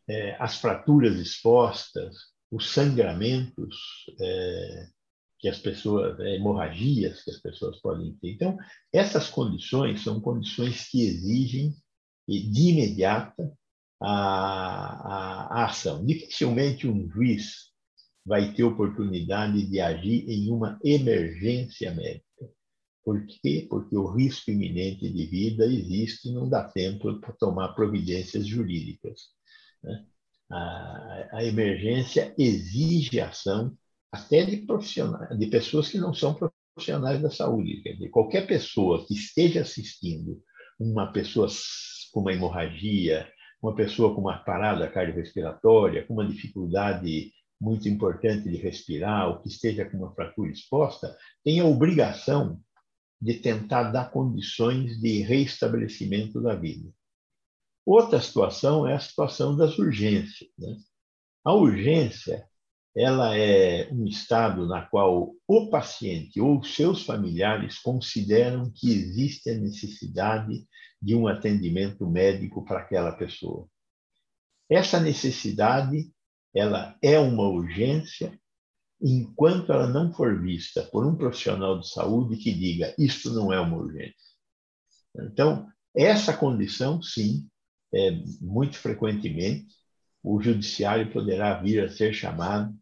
é, 0.10 0.36
as 0.38 0.60
fraturas 0.60 1.16
expostas, 1.16 2.14
os 2.52 2.74
sangramentos 2.74 4.06
é, 4.20 4.97
que 5.40 5.48
as 5.48 5.60
pessoas, 5.60 6.20
é, 6.20 6.36
hemorragias 6.36 7.24
que 7.24 7.32
as 7.32 7.38
pessoas 7.38 7.80
podem 7.80 8.14
ter. 8.18 8.32
Então, 8.32 8.58
essas 8.92 9.30
condições 9.30 10.04
são 10.04 10.20
condições 10.20 10.90
que 10.90 11.04
exigem 11.06 11.76
de 12.28 12.70
imediata 12.70 13.52
a, 14.02 14.12
a, 14.12 15.62
a 15.62 15.66
ação. 15.66 16.06
Dificilmente 16.06 16.88
um 16.88 17.10
juiz 17.10 17.68
vai 18.26 18.54
ter 18.54 18.64
oportunidade 18.64 19.66
de 19.66 19.80
agir 19.80 20.30
em 20.30 20.52
uma 20.52 20.78
emergência 20.84 21.94
médica. 21.94 22.26
Por 23.04 23.26
quê? 23.26 23.66
Porque 23.70 23.96
o 23.96 24.12
risco 24.12 24.52
iminente 24.52 25.10
de 25.10 25.26
vida 25.28 25.66
existe 25.66 26.28
e 26.28 26.34
não 26.34 26.50
dá 26.50 26.66
tempo 26.66 27.22
para 27.22 27.32
tomar 27.34 27.70
providências 27.70 28.46
jurídicas. 28.46 29.30
Né? 29.82 30.06
A, 30.52 31.30
a, 31.38 31.46
emergência 31.46 32.36
exige 32.38 33.22
ação 33.22 33.78
até 34.12 34.46
de 34.46 34.58
profissionais, 34.58 35.38
de 35.38 35.48
pessoas 35.48 35.90
que 35.90 35.98
não 35.98 36.14
são 36.14 36.34
profissionais 36.34 37.22
da 37.22 37.30
saúde. 37.30 37.82
Quer 37.82 37.94
dizer, 37.94 38.10
qualquer 38.10 38.48
pessoa 38.48 39.06
que 39.06 39.14
esteja 39.14 39.62
assistindo 39.62 40.42
uma 40.80 41.12
pessoa 41.12 41.48
com 42.12 42.22
uma 42.22 42.34
hemorragia, 42.34 43.28
uma 43.62 43.76
pessoa 43.76 44.14
com 44.14 44.22
uma 44.22 44.38
parada 44.38 44.90
cardiorrespiratória, 44.90 46.06
com 46.06 46.14
uma 46.14 46.28
dificuldade 46.28 47.32
muito 47.60 47.90
importante 47.90 48.50
de 48.50 48.58
respirar, 48.58 49.30
ou 49.30 49.42
que 49.42 49.50
esteja 49.50 49.90
com 49.90 49.98
uma 49.98 50.14
fratura 50.14 50.52
exposta, 50.52 51.18
tem 51.44 51.60
a 51.60 51.66
obrigação 51.66 52.62
de 53.20 53.34
tentar 53.34 53.92
dar 53.92 54.12
condições 54.12 55.00
de 55.02 55.22
reestabelecimento 55.24 56.40
da 56.40 56.56
vida. 56.56 56.92
Outra 57.84 58.22
situação 58.22 58.88
é 58.88 58.94
a 58.94 59.00
situação 59.00 59.58
das 59.58 59.80
urgências. 59.80 60.50
Né? 60.58 60.78
A 61.44 61.54
urgência 61.54 62.48
ela 62.98 63.38
é 63.38 63.88
um 63.92 64.08
estado 64.08 64.68
na 64.68 64.82
qual 64.82 65.32
o 65.48 65.70
paciente 65.70 66.42
ou 66.42 66.64
seus 66.64 67.06
familiares 67.06 67.78
consideram 67.78 68.72
que 68.74 68.90
existe 68.92 69.52
a 69.52 69.54
necessidade 69.54 70.68
de 71.00 71.14
um 71.14 71.28
atendimento 71.28 72.10
médico 72.10 72.66
para 72.66 72.80
aquela 72.80 73.12
pessoa. 73.12 73.68
Essa 74.68 75.00
necessidade 75.00 76.12
ela 76.56 76.98
é 77.00 77.20
uma 77.20 77.48
urgência 77.48 78.36
enquanto 79.00 79.72
ela 79.72 79.88
não 79.88 80.12
for 80.12 80.42
vista 80.42 80.82
por 80.82 81.06
um 81.06 81.16
profissional 81.16 81.80
de 81.80 81.88
saúde 81.88 82.38
que 82.38 82.52
diga 82.52 82.96
isto 82.98 83.32
não 83.32 83.54
é 83.54 83.60
uma 83.60 83.78
urgência. 83.78 84.16
Então, 85.20 85.68
essa 85.96 86.36
condição, 86.36 87.00
sim, 87.00 87.48
é, 87.94 88.12
muito 88.42 88.76
frequentemente, 88.80 89.68
o 90.24 90.42
judiciário 90.42 91.14
poderá 91.14 91.62
vir 91.62 91.84
a 91.84 91.90
ser 91.90 92.12
chamado 92.12 92.76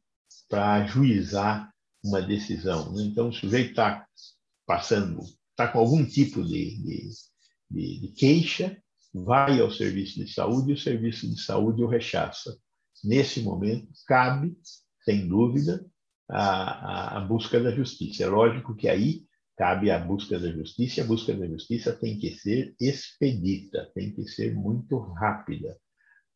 para 0.50 0.74
ajuizar 0.76 1.72
uma 2.04 2.22
decisão. 2.22 2.94
Né? 2.94 3.04
Então, 3.04 3.30
o 3.30 3.34
sujeito 3.34 3.72
está 3.72 4.06
passando, 4.66 5.20
está 5.52 5.68
com 5.68 5.80
algum 5.80 6.06
tipo 6.06 6.44
de, 6.44 6.78
de, 6.84 7.10
de, 7.70 8.02
de, 8.02 8.08
queixa, 8.10 8.78
vai 9.14 9.60
ao 9.60 9.72
serviço 9.72 10.24
de 10.24 10.32
saúde 10.32 10.72
e 10.72 10.74
o 10.74 10.78
serviço 10.78 11.28
de 11.28 11.42
saúde 11.42 11.84
o 11.84 11.88
rechaça. 11.88 12.58
Nesse 13.04 13.42
momento, 13.42 13.88
cabe, 14.08 14.58
sem 15.04 15.28
dúvida, 15.28 15.86
a, 16.30 17.18
a, 17.18 17.18
a 17.18 17.22
busca 17.22 17.60
da 17.60 17.72
justiça. 17.72 18.24
É 18.24 18.28
lógico 18.28 18.76
que 18.76 18.88
aí 18.88 19.26
cabe 19.58 19.90
a 19.90 19.98
busca 19.98 20.38
da 20.40 20.52
justiça, 20.52 21.00
e 21.00 21.04
a 21.04 21.08
busca 21.08 21.34
da 21.34 21.48
justiça 21.48 21.94
tem 21.94 22.18
que 22.20 22.36
ser 22.36 22.76
expedita, 22.80 23.90
tem 23.96 24.12
que 24.12 24.28
ser 24.28 24.54
muito 24.54 24.98
rápida, 24.98 25.78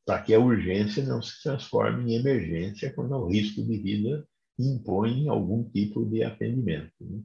para 0.09 0.23
que 0.23 0.33
a 0.33 0.39
urgência 0.39 1.05
não 1.05 1.21
se 1.21 1.39
transforme 1.43 2.11
em 2.11 2.15
emergência 2.15 2.91
quando 2.91 3.13
o 3.13 3.27
risco 3.27 3.61
de 3.61 3.77
vida 3.77 4.27
impõe 4.57 5.29
algum 5.29 5.63
tipo 5.69 6.03
de 6.03 6.23
atendimento. 6.23 6.91
Né? 6.99 7.21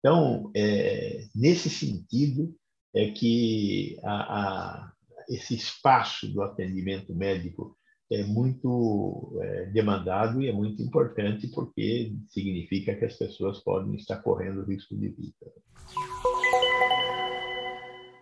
Então, 0.00 0.50
é, 0.56 1.28
nesse 1.36 1.70
sentido, 1.70 2.52
é 2.92 3.12
que 3.12 3.96
a, 4.02 4.10
a, 4.10 4.92
esse 5.28 5.54
espaço 5.54 6.26
do 6.32 6.42
atendimento 6.42 7.14
médico 7.14 7.78
é 8.10 8.24
muito 8.24 9.38
é, 9.40 9.66
demandado 9.66 10.42
e 10.42 10.48
é 10.48 10.52
muito 10.52 10.82
importante 10.82 11.46
porque 11.46 12.12
significa 12.26 12.92
que 12.96 13.04
as 13.04 13.16
pessoas 13.16 13.60
podem 13.60 13.94
estar 13.94 14.16
correndo 14.16 14.64
risco 14.64 14.96
de 14.96 15.10
vida. 15.10 15.52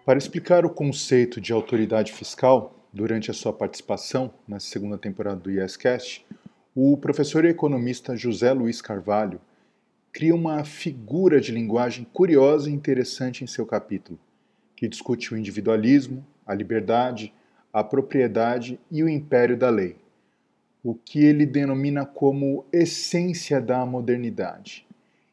Para 0.05 0.19
explicar 0.19 0.67
o 0.67 0.75
conceito 0.75 1.41
de 1.41 1.55
autoridade 1.55 2.13
fiscal, 2.13 2.78
durante 2.99 3.31
a 3.31 3.35
sua 3.35 3.53
participação 3.53 4.35
na 4.47 4.59
segunda 4.59 4.99
temporada 4.99 5.39
do 5.39 5.53
IEScast, 5.53 6.27
o 6.75 6.97
professor 6.97 7.45
e 7.45 7.49
economista 7.49 8.17
José 8.17 8.53
Luiz 8.53 8.83
Carvalho 8.83 9.41
cria 10.13 10.35
uma 10.35 10.65
figura 10.65 11.41
de 11.41 11.53
linguagem 11.53 12.05
curiosa 12.13 12.69
e 12.69 12.73
interessante 12.73 13.45
em 13.45 13.47
seu 13.47 13.65
capítulo, 13.65 14.19
que 14.75 14.89
discute 14.89 15.33
o 15.33 15.37
individualismo, 15.37 16.27
a 16.45 16.53
liberdade, 16.53 17.33
a 17.73 17.85
propriedade 17.85 18.81
e 18.91 19.05
o 19.05 19.09
império 19.09 19.57
da 19.57 19.71
lei, 19.71 19.97
o 20.83 20.93
que 20.93 21.25
ele 21.25 21.47
denomina 21.47 22.05
como 22.05 22.67
essência 22.73 23.61
da 23.61 23.87
modernidade. 23.87 24.85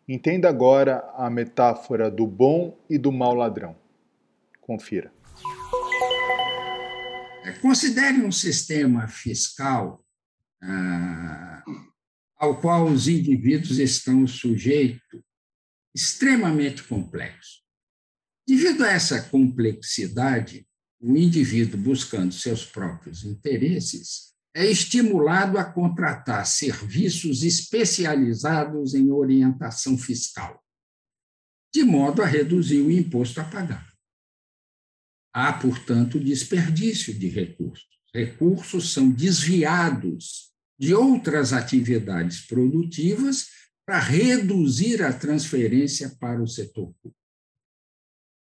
Entenda 0.08 0.48
agora 0.48 1.04
a 1.18 1.32
metáfora 1.32 2.12
do 2.12 2.28
bom 2.28 2.78
e 2.88 3.00
do 3.00 3.12
mau 3.12 3.34
ladrão. 3.34 3.76
Confira. 4.62 5.15
Considere 7.54 8.22
um 8.24 8.32
sistema 8.32 9.08
fiscal 9.08 10.04
ah, 10.62 11.64
ao 12.38 12.60
qual 12.60 12.88
os 12.88 13.08
indivíduos 13.08 13.80
estão 13.80 14.26
sujeitos 14.28 15.22
extremamente 15.96 16.84
complexo. 16.84 17.62
Devido 18.48 18.84
a 18.84 18.92
essa 18.92 19.22
complexidade, 19.24 20.68
o 21.00 21.16
indivíduo 21.16 21.80
buscando 21.80 22.34
seus 22.34 22.66
próprios 22.66 23.24
interesses 23.24 24.34
é 24.56 24.66
estimulado 24.66 25.58
a 25.58 25.66
contratar 25.66 26.46
serviços 26.46 27.44
especializados 27.44 28.94
em 28.94 29.12
orientação 29.12 29.98
fiscal, 29.98 30.64
de 31.74 31.84
modo 31.84 32.22
a 32.22 32.26
reduzir 32.26 32.82
o 32.82 32.92
imposto 32.92 33.42
a 33.42 33.44
pagar. 33.44 33.95
Há, 35.38 35.52
portanto, 35.52 36.18
desperdício 36.18 37.14
de 37.14 37.28
recursos. 37.28 37.86
Recursos 38.14 38.94
são 38.94 39.12
desviados 39.12 40.54
de 40.80 40.94
outras 40.96 41.52
atividades 41.52 42.48
produtivas 42.48 43.48
para 43.86 44.00
reduzir 44.00 45.04
a 45.04 45.12
transferência 45.12 46.16
para 46.22 46.42
o 46.42 46.48
setor 46.48 46.94
público. 47.02 47.20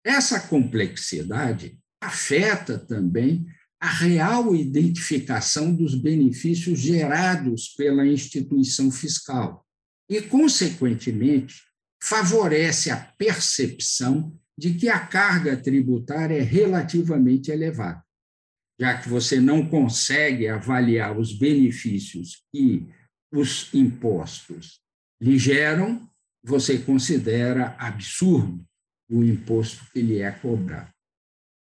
Essa 0.05 0.39
complexidade 0.39 1.77
afeta 2.01 2.79
também 2.79 3.45
a 3.77 3.89
real 3.89 4.55
identificação 4.55 5.75
dos 5.75 5.95
benefícios 5.95 6.79
gerados 6.79 7.73
pela 7.75 8.08
instituição 8.08 8.89
fiscal 8.89 9.67
e, 10.10 10.21
consequentemente, 10.21 11.55
favorece 12.01 12.89
a 12.89 12.95
percepção 12.95 14.39
de 14.57 14.73
que 14.73 14.89
a 14.89 15.05
carga 15.05 15.57
tributária 15.57 16.37
é 16.37 16.41
relativamente 16.41 17.51
elevada, 17.51 18.03
já 18.79 18.97
que 18.97 19.09
você 19.09 19.39
não 19.39 19.67
consegue 19.67 20.47
avaliar 20.47 21.17
os 21.17 21.37
benefícios 21.37 22.43
que 22.51 22.87
os 23.31 23.73
impostos 23.73 24.79
lhe 25.21 25.37
geram, 25.37 26.09
você 26.43 26.77
considera 26.77 27.75
absurdo 27.77 28.65
o 29.09 29.23
imposto 29.23 29.83
que 29.91 30.01
lhe 30.01 30.19
é 30.19 30.31
cobrado. 30.31 30.91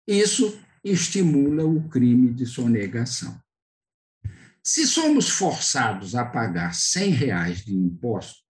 Isso 0.07 0.61
estimula 0.85 1.65
o 1.65 1.89
crime 1.89 2.33
de 2.33 2.45
sonegação. 2.45 3.41
Se 4.65 4.87
somos 4.87 5.29
forçados 5.29 6.15
a 6.15 6.25
pagar 6.25 6.75
100 6.75 7.11
reais 7.11 7.65
de 7.65 7.75
impostos, 7.75 8.42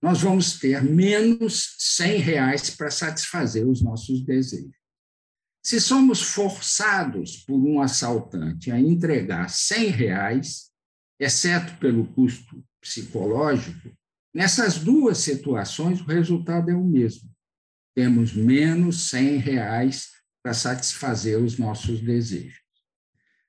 nós 0.00 0.20
vamos 0.20 0.58
ter 0.58 0.82
menos 0.82 1.74
100 1.78 2.18
reais 2.18 2.70
para 2.70 2.90
satisfazer 2.90 3.66
os 3.66 3.82
nossos 3.82 4.24
desejos. 4.24 4.76
Se 5.62 5.80
somos 5.80 6.22
forçados 6.22 7.38
por 7.38 7.58
um 7.58 7.80
assaltante 7.80 8.70
a 8.70 8.80
entregar 8.80 9.50
100 9.50 9.88
reais, 9.88 10.70
exceto 11.18 11.76
pelo 11.78 12.06
custo 12.14 12.64
psicológico, 12.80 13.92
nessas 14.32 14.78
duas 14.78 15.18
situações 15.18 16.00
o 16.00 16.04
resultado 16.04 16.70
é 16.70 16.74
o 16.74 16.84
mesmo. 16.84 17.28
Temos 17.94 18.32
menos 18.32 19.08
100 19.10 19.38
reais 19.38 20.10
para 20.42 20.54
satisfazer 20.54 21.38
os 21.38 21.58
nossos 21.58 22.00
desejos. 22.00 22.60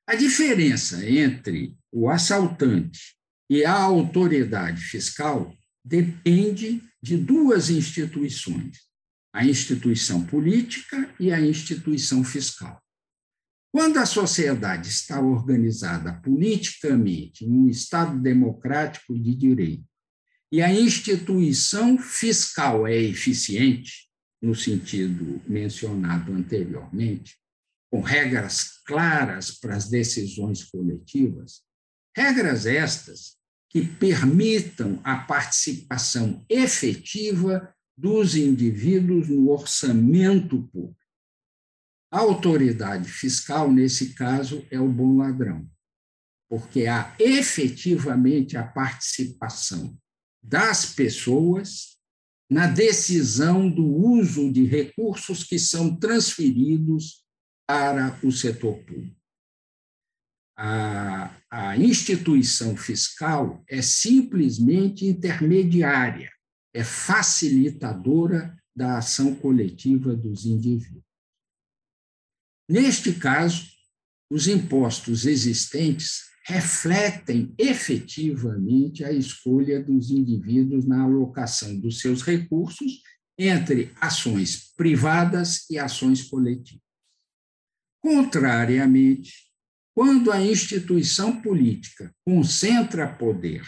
A 0.07 0.15
diferença 0.15 1.07
entre 1.07 1.77
o 1.91 2.09
assaltante 2.09 3.15
e 3.47 3.63
a 3.63 3.73
autoridade 3.73 4.81
fiscal 4.81 5.53
depende 5.83 6.83
de 7.01 7.17
duas 7.17 7.69
instituições, 7.69 8.79
a 9.33 9.45
instituição 9.45 10.25
política 10.25 11.13
e 11.19 11.31
a 11.31 11.39
instituição 11.39 12.23
fiscal. 12.23 12.81
Quando 13.71 13.97
a 13.97 14.05
sociedade 14.05 14.89
está 14.89 15.21
organizada 15.21 16.13
politicamente 16.21 17.45
em 17.45 17.51
um 17.51 17.69
Estado 17.69 18.19
democrático 18.19 19.17
de 19.17 19.35
direito 19.35 19.85
e 20.51 20.61
a 20.61 20.73
instituição 20.73 21.97
fiscal 21.97 22.87
é 22.87 22.97
eficiente, 22.97 24.09
no 24.41 24.55
sentido 24.55 25.39
mencionado 25.47 26.33
anteriormente, 26.33 27.37
com 27.91 28.01
regras 28.01 28.81
claras 28.85 29.51
para 29.51 29.75
as 29.75 29.89
decisões 29.89 30.63
coletivas, 30.63 31.61
regras 32.15 32.65
estas 32.65 33.38
que 33.69 33.85
permitam 33.85 34.99
a 35.03 35.17
participação 35.17 36.43
efetiva 36.49 37.73
dos 37.95 38.35
indivíduos 38.35 39.29
no 39.29 39.49
orçamento 39.49 40.63
público. 40.63 40.97
A 42.11 42.19
autoridade 42.19 43.07
fiscal, 43.07 43.71
nesse 43.71 44.15
caso, 44.15 44.65
é 44.71 44.79
o 44.79 44.89
bom 44.89 45.17
ladrão, 45.17 45.69
porque 46.49 46.87
há 46.87 47.15
efetivamente 47.19 48.57
a 48.57 48.63
participação 48.63 49.95
das 50.41 50.87
pessoas 50.87 51.99
na 52.49 52.65
decisão 52.65 53.69
do 53.69 53.85
uso 53.85 54.51
de 54.51 54.65
recursos 54.65 55.43
que 55.43 55.59
são 55.59 55.95
transferidos 55.95 57.23
para 57.67 58.19
o 58.23 58.31
setor 58.31 58.79
público. 58.79 59.18
A, 60.61 61.33
a 61.49 61.77
instituição 61.77 62.75
fiscal 62.75 63.63
é 63.69 63.81
simplesmente 63.81 65.05
intermediária, 65.05 66.29
é 66.73 66.83
facilitadora 66.83 68.61
da 68.75 68.97
ação 68.97 69.33
coletiva 69.35 70.13
dos 70.13 70.45
indivíduos. 70.45 71.05
Neste 72.69 73.13
caso, 73.13 73.69
os 74.29 74.49
impostos 74.49 75.25
existentes 75.25 76.23
refletem 76.45 77.55
efetivamente 77.57 79.05
a 79.05 79.13
escolha 79.13 79.81
dos 79.81 80.11
indivíduos 80.11 80.85
na 80.85 81.03
alocação 81.03 81.79
dos 81.79 82.01
seus 82.01 82.21
recursos 82.21 83.01
entre 83.37 83.93
ações 84.01 84.73
privadas 84.75 85.69
e 85.69 85.79
ações 85.79 86.23
coletivas. 86.23 86.83
Contrariamente, 88.03 89.48
quando 89.99 90.31
a 90.31 90.41
instituição 90.41 91.41
política 91.41 92.15
concentra 92.25 93.05
poder 93.05 93.67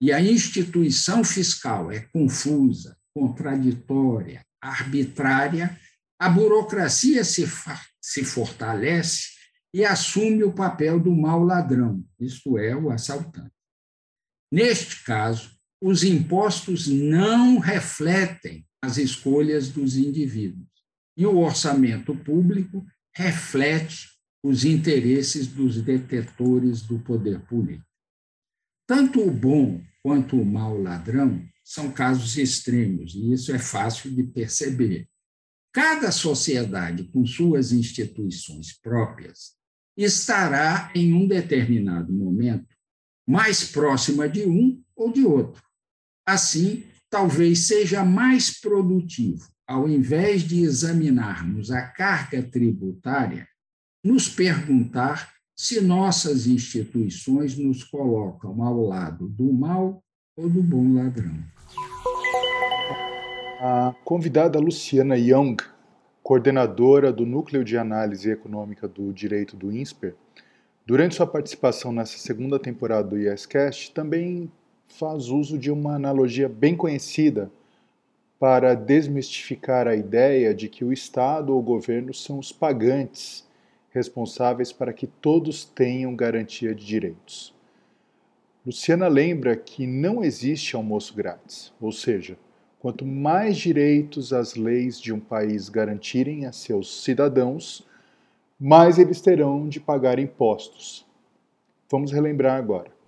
e 0.00 0.12
a 0.12 0.20
instituição 0.20 1.22
fiscal 1.22 1.92
é 1.92 2.00
confusa, 2.00 2.98
contraditória, 3.14 4.44
arbitrária, 4.60 5.78
a 6.18 6.28
burocracia 6.28 7.22
se, 7.22 7.44
se 8.00 8.24
fortalece 8.24 9.28
e 9.72 9.84
assume 9.84 10.42
o 10.42 10.52
papel 10.52 10.98
do 10.98 11.14
mau 11.14 11.44
ladrão, 11.44 12.04
isto 12.18 12.58
é, 12.58 12.74
o 12.74 12.90
assaltante. 12.90 13.54
Neste 14.52 15.04
caso, 15.04 15.56
os 15.80 16.02
impostos 16.02 16.88
não 16.88 17.60
refletem 17.60 18.66
as 18.82 18.96
escolhas 18.96 19.68
dos 19.68 19.96
indivíduos, 19.96 20.66
e 21.16 21.24
o 21.24 21.38
orçamento 21.38 22.16
público 22.16 22.84
reflete 23.14 24.11
os 24.42 24.64
interesses 24.64 25.46
dos 25.46 25.80
detetores 25.80 26.82
do 26.82 26.98
poder 26.98 27.40
político. 27.46 27.86
Tanto 28.86 29.20
o 29.20 29.30
bom 29.30 29.80
quanto 30.02 30.40
o 30.40 30.44
mau 30.44 30.76
ladrão 30.76 31.42
são 31.64 31.92
casos 31.92 32.36
extremos, 32.36 33.14
e 33.14 33.32
isso 33.32 33.52
é 33.52 33.58
fácil 33.58 34.10
de 34.10 34.24
perceber. 34.24 35.08
Cada 35.72 36.10
sociedade, 36.10 37.04
com 37.04 37.24
suas 37.24 37.72
instituições 37.72 38.72
próprias, 38.78 39.54
estará 39.96 40.90
em 40.94 41.12
um 41.12 41.26
determinado 41.26 42.12
momento 42.12 42.76
mais 43.26 43.64
próxima 43.64 44.28
de 44.28 44.44
um 44.44 44.82
ou 44.96 45.12
de 45.12 45.24
outro. 45.24 45.62
Assim, 46.26 46.84
talvez 47.08 47.66
seja 47.66 48.04
mais 48.04 48.58
produtivo, 48.60 49.48
ao 49.66 49.88
invés 49.88 50.42
de 50.42 50.60
examinarmos 50.62 51.70
a 51.70 51.86
carga 51.88 52.42
tributária, 52.42 53.48
nos 54.04 54.28
perguntar 54.28 55.32
se 55.54 55.80
nossas 55.80 56.48
instituições 56.48 57.56
nos 57.56 57.84
colocam 57.84 58.60
ao 58.64 58.80
lado 58.80 59.28
do 59.28 59.52
mal 59.52 60.02
ou 60.36 60.50
do 60.50 60.60
bom 60.60 60.94
ladrão. 60.94 61.38
A 63.60 63.94
convidada 64.04 64.58
Luciana 64.58 65.16
Young, 65.16 65.56
coordenadora 66.20 67.12
do 67.12 67.24
Núcleo 67.24 67.62
de 67.62 67.78
Análise 67.78 68.28
Econômica 68.28 68.88
do 68.88 69.12
Direito 69.12 69.56
do 69.56 69.70
INSPER, 69.70 70.16
durante 70.84 71.14
sua 71.14 71.26
participação 71.26 71.92
nessa 71.92 72.18
segunda 72.18 72.58
temporada 72.58 73.06
do 73.06 73.18
ISCast, 73.18 73.92
também 73.92 74.50
faz 74.84 75.28
uso 75.28 75.56
de 75.56 75.70
uma 75.70 75.94
analogia 75.94 76.48
bem 76.48 76.76
conhecida 76.76 77.52
para 78.36 78.74
desmistificar 78.74 79.86
a 79.86 79.94
ideia 79.94 80.52
de 80.52 80.68
que 80.68 80.84
o 80.84 80.92
Estado 80.92 81.52
ou 81.52 81.60
o 81.60 81.62
governo 81.62 82.12
são 82.12 82.40
os 82.40 82.50
pagantes 82.50 83.46
responsáveis 83.92 84.72
para 84.72 84.92
que 84.92 85.06
todos 85.06 85.64
tenham 85.64 86.16
garantia 86.16 86.74
de 86.74 86.84
direitos. 86.84 87.54
Luciana 88.64 89.08
lembra 89.08 89.56
que 89.56 89.86
não 89.86 90.22
existe 90.22 90.76
almoço 90.76 91.14
grátis, 91.14 91.72
ou 91.80 91.92
seja, 91.92 92.38
quanto 92.78 93.04
mais 93.04 93.56
direitos 93.56 94.32
as 94.32 94.54
leis 94.54 95.00
de 95.00 95.12
um 95.12 95.20
país 95.20 95.68
garantirem 95.68 96.46
a 96.46 96.52
seus 96.52 97.02
cidadãos, 97.02 97.86
mais 98.58 98.98
eles 98.98 99.20
terão 99.20 99.68
de 99.68 99.80
pagar 99.80 100.18
impostos. 100.18 101.04
Vamos 101.90 102.12
relembrar 102.12 102.56
agora 102.56 103.01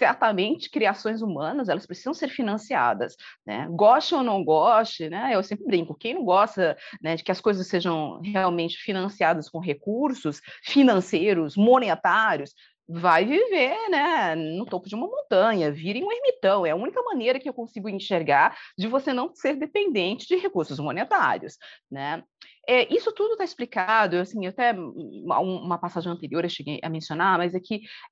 certamente 0.00 0.70
criações 0.70 1.20
humanas 1.20 1.68
elas 1.68 1.84
precisam 1.84 2.14
ser 2.14 2.28
financiadas, 2.28 3.16
né? 3.46 3.68
Goste 3.70 4.14
ou 4.14 4.22
não 4.22 4.42
goste, 4.42 5.10
né? 5.10 5.32
Eu 5.34 5.42
sempre 5.42 5.66
brinco, 5.66 5.94
quem 5.94 6.14
não 6.14 6.24
gosta 6.24 6.74
né, 7.02 7.16
de 7.16 7.22
que 7.22 7.30
as 7.30 7.38
coisas 7.38 7.66
sejam 7.66 8.18
realmente 8.22 8.78
financiadas 8.78 9.50
com 9.50 9.58
recursos 9.58 10.40
financeiros, 10.64 11.54
monetários, 11.54 12.54
vai 12.88 13.26
viver 13.26 13.76
né, 13.90 14.34
no 14.34 14.64
topo 14.64 14.88
de 14.88 14.94
uma 14.94 15.06
montanha, 15.06 15.70
vire 15.70 16.02
um 16.02 16.10
ermitão. 16.10 16.64
É 16.64 16.70
a 16.70 16.76
única 16.76 17.00
maneira 17.02 17.38
que 17.38 17.48
eu 17.48 17.54
consigo 17.54 17.88
enxergar 17.88 18.56
de 18.76 18.88
você 18.88 19.12
não 19.12 19.34
ser 19.34 19.54
dependente 19.54 20.26
de 20.26 20.36
recursos 20.36 20.78
monetários. 20.80 21.58
Né? 21.90 22.24
É, 22.68 22.92
isso 22.94 23.10
tudo 23.12 23.32
está 23.32 23.44
explicado, 23.44 24.16
assim, 24.16 24.46
até 24.46 24.72
uma 24.72 25.78
passagem 25.78 26.12
anterior 26.12 26.44
eu 26.44 26.50
cheguei 26.50 26.78
a 26.82 26.88
mencionar, 26.88 27.38
mas 27.38 27.54
é, 27.54 27.60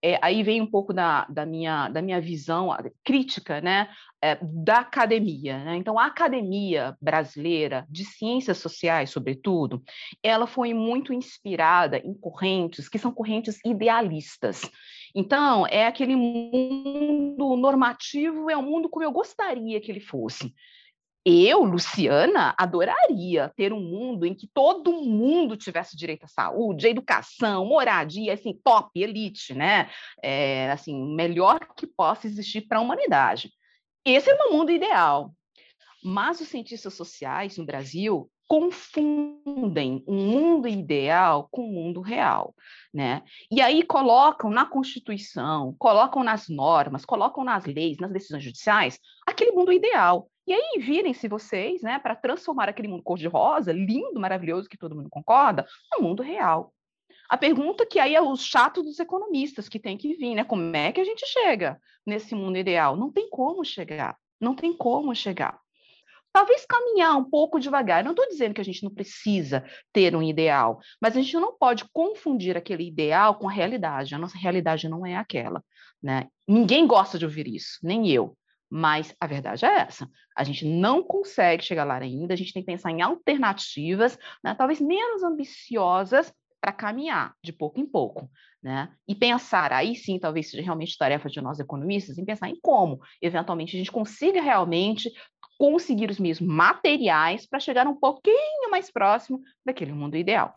é, 0.03 0.19
aí 0.23 0.43
vem 0.43 0.61
um 0.61 0.67
pouco 0.67 0.93
da, 0.93 1.27
da, 1.27 1.45
minha, 1.45 1.89
da 1.89 2.01
minha 2.01 2.21
visão 2.21 2.75
crítica 3.05 3.61
né, 3.61 3.89
é, 4.23 4.39
da 4.43 4.79
academia. 4.79 5.63
Né? 5.65 5.77
Então, 5.77 5.99
a 5.99 6.07
academia 6.07 6.97
brasileira 7.01 7.87
de 7.89 8.05
ciências 8.05 8.59
sociais, 8.59 9.11
sobretudo, 9.11 9.83
ela 10.23 10.47
foi 10.47 10.73
muito 10.73 11.13
inspirada 11.13 11.99
em 11.99 12.15
correntes 12.15 12.89
que 12.89 12.99
são 12.99 13.13
correntes 13.13 13.59
idealistas. 13.65 14.63
Então, 15.15 15.67
é 15.67 15.87
aquele 15.87 16.17
mundo 16.17 17.57
normativo, 17.57 18.51
é 18.51 18.57
um 18.57 18.63
mundo 18.63 18.89
como 18.89 19.05
eu 19.05 19.13
gostaria 19.13 19.81
que 19.81 19.91
ele 19.91 20.01
fosse. 20.01 20.55
Eu, 21.31 21.63
Luciana, 21.63 22.55
adoraria 22.57 23.53
ter 23.55 23.71
um 23.71 23.83
mundo 23.83 24.25
em 24.25 24.35
que 24.35 24.47
todo 24.47 25.03
mundo 25.03 25.59
tivesse 25.59 25.95
direito 25.95 26.25
à 26.25 26.27
saúde, 26.27 26.87
à 26.87 26.91
educação, 26.91 27.67
moradia, 27.67 28.33
assim, 28.33 28.59
top, 28.65 28.99
elite, 28.99 29.53
né? 29.53 29.91
É, 30.23 30.71
assim, 30.71 31.15
melhor 31.15 31.61
que 31.77 31.87
possa 31.87 32.27
existir 32.27 32.63
para 32.63 32.79
a 32.79 32.81
humanidade. 32.81 33.53
Esse 34.07 34.31
é 34.31 34.35
o 34.35 34.39
meu 34.39 34.53
mundo 34.53 34.73
ideal. 34.73 35.35
Mas 36.03 36.41
os 36.41 36.49
cientistas 36.49 36.95
sociais 36.95 37.59
no 37.59 37.67
Brasil 37.67 38.31
confundem 38.47 40.03
um 40.09 40.27
mundo 40.31 40.67
ideal 40.67 41.47
com 41.51 41.61
o 41.61 41.71
mundo 41.71 42.01
real, 42.01 42.55
né? 42.95 43.23
E 43.51 43.61
aí 43.61 43.83
colocam 43.83 44.49
na 44.49 44.65
Constituição, 44.65 45.77
colocam 45.79 46.25
nas 46.25 46.49
normas, 46.49 47.05
colocam 47.05 47.45
nas 47.45 47.67
leis, 47.67 47.99
nas 47.99 48.11
decisões 48.11 48.43
judiciais, 48.43 48.99
aquele 49.27 49.53
mundo 49.53 49.71
ideal. 49.71 50.31
E 50.49 50.53
aí 50.55 50.81
virem-se 50.81 51.29
vocês, 51.29 51.83
né, 51.83 51.99
para 51.99 52.17
transformar 52.17 52.71
aquele 52.71 52.89
mundo 52.89 53.03
cor-de-rosa, 53.03 53.71
lindo, 53.71 54.19
maravilhoso, 54.19 54.67
que 54.67 54.79
todo 54.79 54.97
mundo 54.97 55.11
concorda, 55.11 55.67
no 55.93 56.03
mundo 56.03 56.23
real. 56.23 56.73
A 57.29 57.37
pergunta 57.37 57.85
que 57.85 57.99
aí 57.99 58.15
é 58.15 58.23
os 58.23 58.43
chatos 58.43 58.83
dos 58.83 58.99
economistas 58.99 59.69
que 59.69 59.79
tem 59.79 59.99
que 59.99 60.15
vir, 60.15 60.35
né? 60.35 60.45
Como 60.45 60.75
é 60.75 60.91
que 60.91 61.03
a 61.03 61.05
gente 61.05 61.27
chega 61.27 61.79
nesse 62.07 62.35
mundo 62.35 62.57
ideal? 62.57 62.97
Não 62.97 63.13
tem 63.13 63.29
como 63.29 63.63
chegar. 63.63 64.17
Não 64.41 64.55
tem 64.55 64.73
como 64.73 65.15
chegar. 65.15 65.61
Talvez 66.33 66.65
caminhar 66.65 67.19
um 67.19 67.29
pouco 67.29 67.61
devagar. 67.61 68.03
Não 68.03 68.13
estou 68.13 68.27
dizendo 68.27 68.55
que 68.55 68.61
a 68.63 68.65
gente 68.65 68.83
não 68.83 68.91
precisa 68.91 69.63
ter 69.93 70.17
um 70.17 70.23
ideal, 70.23 70.81
mas 70.99 71.15
a 71.15 71.21
gente 71.21 71.35
não 71.35 71.59
pode 71.59 71.85
confundir 71.93 72.57
aquele 72.57 72.87
ideal 72.87 73.35
com 73.35 73.51
a 73.51 73.53
realidade. 73.53 74.15
A 74.15 74.19
nossa 74.19 74.39
realidade 74.39 74.89
não 74.89 75.05
é 75.05 75.15
aquela. 75.15 75.63
Né? 76.03 76.27
Ninguém 76.49 76.87
gosta 76.87 77.19
de 77.19 77.27
ouvir 77.27 77.47
isso, 77.47 77.79
nem 77.83 78.09
eu. 78.09 78.35
Mas 78.71 79.15
a 79.21 79.27
verdade 79.27 79.65
é 79.65 79.81
essa: 79.81 80.09
a 80.37 80.45
gente 80.45 80.65
não 80.65 81.03
consegue 81.03 81.65
chegar 81.65 81.85
lá 81.85 81.97
ainda, 81.97 82.35
a 82.35 82.37
gente 82.37 82.53
tem 82.53 82.63
que 82.63 82.71
pensar 82.71 82.91
em 82.91 83.03
alternativas, 83.03 84.19
né, 84.45 84.55
talvez 84.55 84.81
menos 84.81 85.23
ambiciosas, 85.23 86.33
para 86.61 86.73
caminhar 86.73 87.35
de 87.43 87.53
pouco 87.53 87.81
em 87.81 87.87
pouco. 87.87 88.31
Né? 88.63 88.91
E 89.07 89.15
pensar, 89.15 89.73
aí 89.73 89.95
sim, 89.95 90.19
talvez 90.19 90.51
seja 90.51 90.63
realmente 90.63 90.99
tarefa 90.99 91.29
de 91.29 91.41
nós 91.41 91.61
economistas, 91.61 92.19
em 92.19 92.25
pensar 92.25 92.49
em 92.49 92.59
como, 92.61 93.01
eventualmente, 93.23 93.77
a 93.77 93.79
gente 93.79 93.93
consiga 93.93 94.43
realmente 94.43 95.13
conseguir 95.57 96.11
os 96.11 96.19
meios 96.19 96.41
materiais 96.41 97.47
para 97.47 97.61
chegar 97.61 97.87
um 97.87 97.95
pouquinho 97.95 98.71
mais 98.71 98.91
próximo 98.91 99.41
daquele 99.65 99.93
mundo 99.93 100.17
ideal. 100.17 100.55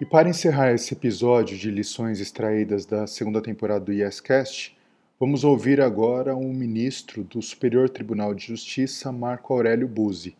E 0.00 0.06
para 0.06 0.30
encerrar 0.30 0.72
esse 0.72 0.94
episódio 0.94 1.58
de 1.58 1.70
lições 1.70 2.20
extraídas 2.20 2.86
da 2.86 3.06
segunda 3.06 3.42
temporada 3.42 3.84
do 3.84 3.92
YesCast, 3.92 4.74
Vamos 5.22 5.44
ouvir 5.44 5.82
agora 5.82 6.34
um 6.34 6.50
ministro 6.50 7.22
do 7.22 7.42
Superior 7.42 7.90
Tribunal 7.90 8.34
de 8.34 8.46
Justiça, 8.46 9.12
Marco 9.12 9.52
Aurélio 9.52 9.86
Buzzi, 9.86 10.34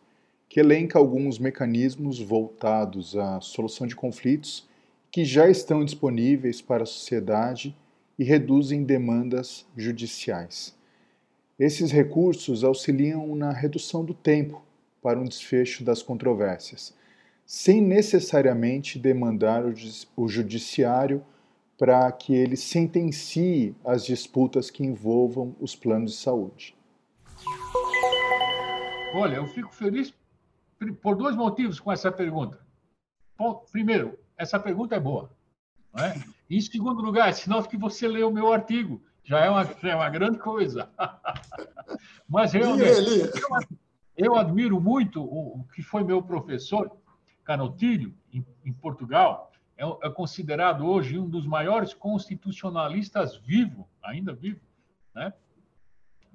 que 0.48 0.58
elenca 0.58 0.98
alguns 0.98 1.38
mecanismos 1.38 2.18
voltados 2.18 3.14
à 3.14 3.42
solução 3.42 3.86
de 3.86 3.94
conflitos 3.94 4.66
que 5.10 5.22
já 5.22 5.50
estão 5.50 5.84
disponíveis 5.84 6.62
para 6.62 6.84
a 6.84 6.86
sociedade 6.86 7.76
e 8.18 8.24
reduzem 8.24 8.82
demandas 8.82 9.66
judiciais. 9.76 10.74
Esses 11.58 11.90
recursos 11.90 12.64
auxiliam 12.64 13.36
na 13.36 13.52
redução 13.52 14.02
do 14.02 14.14
tempo 14.14 14.62
para 15.02 15.20
um 15.20 15.26
desfecho 15.26 15.84
das 15.84 16.02
controvérsias, 16.02 16.94
sem 17.44 17.82
necessariamente 17.82 18.98
demandar 18.98 19.62
o 20.16 20.26
judiciário 20.26 21.22
para 21.80 22.12
que 22.12 22.34
ele 22.34 22.58
sentencie 22.58 23.74
as 23.82 24.04
disputas 24.04 24.68
que 24.68 24.84
envolvam 24.84 25.56
os 25.58 25.74
planos 25.74 26.12
de 26.12 26.18
saúde? 26.18 26.76
Olha, 29.14 29.36
eu 29.36 29.46
fico 29.46 29.74
feliz 29.74 30.12
por 31.00 31.16
dois 31.16 31.34
motivos 31.34 31.80
com 31.80 31.90
essa 31.90 32.12
pergunta. 32.12 32.60
Primeiro, 33.72 34.18
essa 34.36 34.60
pergunta 34.60 34.94
é 34.94 35.00
boa. 35.00 35.30
Não 35.94 36.04
é? 36.04 36.22
E, 36.50 36.58
em 36.58 36.60
segundo 36.60 37.00
lugar, 37.00 37.30
é 37.30 37.32
sinal 37.32 37.62
que 37.62 37.78
você 37.78 38.06
leu 38.06 38.28
o 38.28 38.32
meu 38.32 38.52
artigo. 38.52 39.02
Já 39.24 39.38
é 39.38 39.48
uma, 39.48 39.64
já 39.64 39.88
é 39.88 39.94
uma 39.94 40.10
grande 40.10 40.38
coisa. 40.38 40.90
Mas 42.28 42.52
realmente, 42.52 43.22
eu, 44.18 44.26
eu 44.26 44.36
admiro 44.36 44.78
muito 44.78 45.22
o, 45.22 45.60
o 45.60 45.64
que 45.74 45.82
foi 45.82 46.04
meu 46.04 46.22
professor, 46.22 46.94
Canotilho, 47.42 48.14
em, 48.34 48.44
em 48.66 48.72
Portugal, 48.74 49.49
é, 49.80 50.06
é 50.06 50.10
considerado 50.10 50.86
hoje 50.86 51.18
um 51.18 51.28
dos 51.28 51.46
maiores 51.46 51.94
constitucionalistas 51.94 53.36
vivo, 53.38 53.88
ainda 54.02 54.34
vivo, 54.34 54.60
né? 55.14 55.32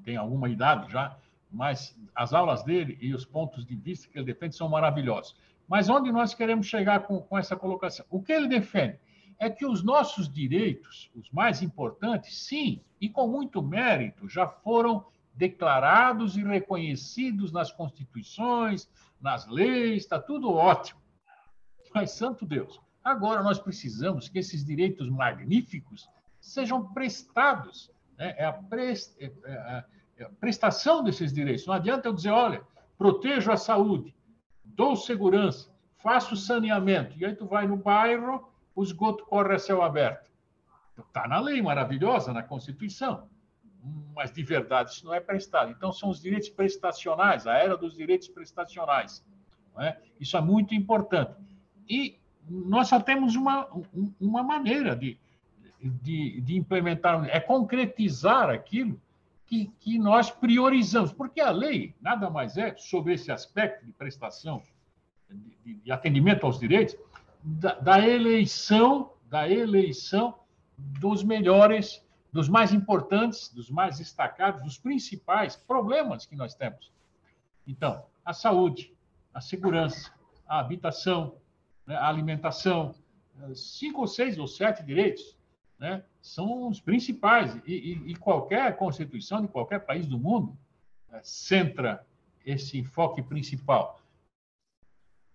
tem 0.04 0.18
alguma 0.18 0.50
idade 0.50 0.92
já, 0.92 1.16
mas 1.52 1.96
as 2.16 2.34
aulas 2.34 2.64
dele 2.64 2.98
e 3.00 3.14
os 3.14 3.24
pontos 3.24 3.64
de 3.64 3.76
vista 3.76 4.08
que 4.10 4.18
ele 4.18 4.26
defende 4.26 4.56
são 4.56 4.68
maravilhosos. 4.68 5.36
Mas 5.68 5.90
onde 5.90 6.12
nós 6.12 6.34
queremos 6.34 6.66
chegar 6.66 7.02
com, 7.02 7.22
com 7.22 7.38
essa 7.38 7.56
colocação? 7.56 8.06
O 8.10 8.22
que 8.22 8.32
ele 8.32 8.48
defende 8.48 9.00
é 9.38 9.50
que 9.50 9.66
os 9.66 9.84
nossos 9.84 10.28
direitos, 10.32 11.12
os 11.16 11.30
mais 11.30 11.62
importantes, 11.62 12.38
sim, 12.38 12.82
e 13.00 13.08
com 13.08 13.28
muito 13.28 13.62
mérito, 13.62 14.28
já 14.28 14.48
foram 14.48 15.06
declarados 15.34 16.36
e 16.36 16.44
reconhecidos 16.44 17.52
nas 17.52 17.72
constituições, 17.72 18.90
nas 19.22 19.48
leis, 19.48 20.04
está 20.04 20.20
tudo 20.20 20.52
ótimo. 20.52 21.00
Mas, 21.94 22.12
santo 22.12 22.46
Deus, 22.46 22.80
agora 23.06 23.44
nós 23.44 23.60
precisamos 23.60 24.28
que 24.28 24.40
esses 24.40 24.66
direitos 24.66 25.08
magníficos 25.10 26.10
sejam 26.42 26.92
prestados. 26.92 27.92
Né? 28.18 28.34
É, 28.38 28.46
a 28.46 28.54
prest... 28.54 29.16
É, 29.20 29.32
é, 29.46 29.86
é 30.18 30.24
a 30.24 30.30
prestação 30.30 31.04
desses 31.04 31.32
direitos. 31.32 31.68
Não 31.68 31.74
adianta 31.74 32.08
eu 32.08 32.14
dizer, 32.14 32.32
olha, 32.32 32.62
protejo 32.98 33.52
a 33.52 33.58
saúde, 33.58 34.16
dou 34.64 34.96
segurança, 34.96 35.70
faço 35.98 36.36
saneamento, 36.36 37.18
e 37.18 37.26
aí 37.26 37.36
tu 37.36 37.46
vai 37.46 37.68
no 37.68 37.78
bairro, 37.78 38.50
o 38.74 38.82
esgoto 38.82 39.26
corre 39.26 39.54
a 39.54 39.60
céu 39.60 39.82
aberto. 39.82 40.32
Está 40.98 41.28
na 41.28 41.40
lei 41.40 41.62
maravilhosa, 41.62 42.34
na 42.34 42.42
Constituição 42.42 43.30
mas 44.16 44.32
de 44.32 44.44
verdade 44.44 44.92
isso 44.92 45.06
não 45.06 45.14
é 45.14 45.20
prestado. 45.20 45.72
Então, 45.72 45.92
são 45.92 46.10
os 46.10 46.22
direitos 46.22 46.50
prestacionais, 46.50 47.46
a 47.46 47.54
era 47.54 47.78
dos 47.78 47.94
direitos 47.94 48.28
prestacionais. 48.28 49.24
É? 49.78 49.98
Isso 50.20 50.38
é 50.38 50.42
muito 50.42 50.74
importante. 50.74 51.36
E 51.88 52.18
nós 52.50 52.88
só 52.88 53.00
temos 53.00 53.36
uma, 53.36 53.68
uma 54.20 54.44
maneira 54.44 54.96
de, 54.96 55.18
de, 55.82 56.42
de 56.42 56.58
implementar, 56.58 57.28
é 57.30 57.40
concretizar 57.40 58.50
aquilo 58.50 59.00
que, 59.46 59.72
que 59.80 59.98
nós 59.98 60.32
priorizamos, 60.32 61.12
porque 61.12 61.40
a 61.40 61.52
lei 61.52 61.94
nada 62.02 62.30
mais 62.30 62.58
é 62.58 62.76
sobre 62.78 63.14
esse 63.14 63.32
aspecto 63.32 63.86
de 63.86 63.92
prestação, 63.92 64.62
de, 65.64 65.76
de 65.76 65.92
atendimento 65.92 66.46
aos 66.46 66.60
direitos, 66.60 66.96
da, 67.44 67.74
da 67.76 68.08
eleição, 68.08 69.12
da 69.30 69.50
eleição 69.50 70.36
dos 70.78 71.24
melhores 71.24 72.04
dos 72.36 72.50
mais 72.50 72.74
importantes, 72.74 73.48
dos 73.48 73.70
mais 73.70 73.98
destacados, 73.98 74.62
dos 74.62 74.78
principais 74.78 75.56
problemas 75.56 76.26
que 76.26 76.36
nós 76.36 76.54
temos. 76.54 76.92
Então, 77.66 78.04
a 78.26 78.34
saúde, 78.34 78.94
a 79.34 79.40
segurança, 79.40 80.12
a 80.46 80.60
habitação, 80.60 81.36
né, 81.86 81.96
a 81.96 82.08
alimentação, 82.08 82.96
cinco 83.54 84.02
ou 84.02 84.08
seis 84.08 84.38
ou 84.38 84.48
sete 84.48 84.84
direitos, 84.84 85.38
né, 85.80 86.04
são 86.22 86.68
os 86.68 86.80
principais. 86.80 87.56
E, 87.66 87.74
e, 87.74 88.12
e, 88.12 88.16
qualquer 88.16 88.76
constituição 88.78 89.42
de 89.42 89.48
qualquer 89.48 89.80
país 89.80 90.08
do 90.08 90.18
mundo 90.18 90.58
né, 91.10 91.20
centra 91.24 92.06
esse 92.46 92.78
enfoque 92.78 93.22
principal. 93.22 94.00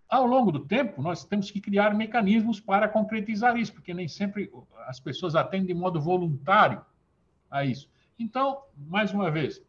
Ao 0.09 0.27
longo 0.27 0.51
do 0.51 0.67
tempo, 0.67 1.01
nós 1.01 1.25
temos 1.25 1.51
que 1.51 1.61
criar 1.61 1.95
mecanismos 1.95 2.59
para 2.59 2.89
concretizar 2.89 3.57
isso, 3.57 3.73
porque 3.73 3.95
nem 3.95 4.09
sempre 4.09 4.51
as 4.87 4.99
pessoas 4.99 5.37
atendem 5.37 5.69
de 5.69 5.75
modo 5.75 6.01
voluntário 6.01 6.85
a 7.49 7.65
isso. 7.65 7.89
Então, 8.19 8.63
mais 8.77 9.13
uma 9.13 9.31
vez, 9.31 9.63